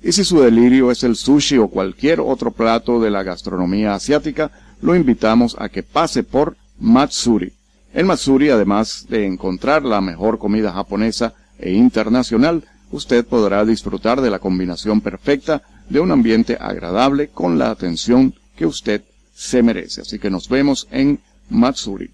[0.04, 4.52] Y si su delirio es el sushi o cualquier otro plato de la gastronomía asiática,
[4.82, 7.54] lo invitamos a que pase por Matsuri.
[7.94, 14.32] En Matsuri, además de encontrar la mejor comida japonesa e internacional, usted podrá disfrutar de
[14.32, 19.04] la combinación perfecta de un ambiente agradable con la atención que usted
[19.36, 20.02] se merece.
[20.02, 22.10] Así que nos vemos en Matsuri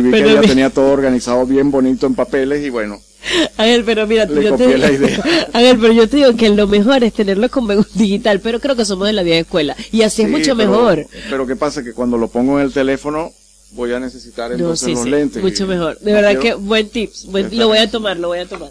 [0.00, 2.98] vi que ella tenía todo organizado bien bonito en papeles y bueno,
[3.56, 4.64] Ángel, pero mira, yo te,
[5.52, 8.84] Ángel, pero yo te digo que lo mejor es tenerlo con digital, pero creo que
[8.84, 11.06] somos de la vieja escuela y así es mucho mejor.
[11.28, 13.32] Pero qué pasa que cuando lo pongo en el teléfono
[13.72, 15.42] voy a necesitar entonces los lentes.
[15.42, 15.98] Mucho mejor.
[16.00, 18.70] De verdad que buen tips, lo voy a tomar, lo voy a tomar.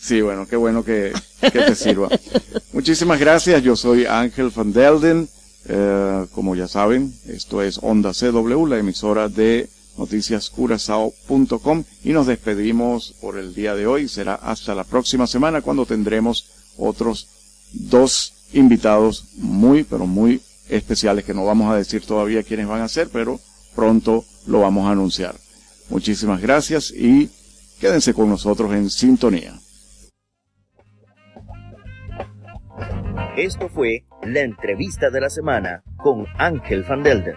[0.00, 2.08] Sí, bueno, qué bueno que, te sirva.
[2.72, 5.28] Muchísimas gracias, yo soy Ángel Van Delden.
[5.68, 13.14] Eh, como ya saben, esto es Onda CW, la emisora de noticiascurasao.com y nos despedimos
[13.20, 14.08] por el día de hoy.
[14.08, 17.28] Será hasta la próxima semana cuando tendremos otros
[17.72, 22.88] dos invitados muy, pero muy especiales que no vamos a decir todavía quiénes van a
[22.88, 23.40] ser, pero
[23.74, 25.34] pronto lo vamos a anunciar.
[25.88, 27.30] Muchísimas gracias y
[27.80, 29.58] quédense con nosotros en sintonía.
[33.36, 37.36] Esto fue la entrevista de la semana con Ángel Van Delden.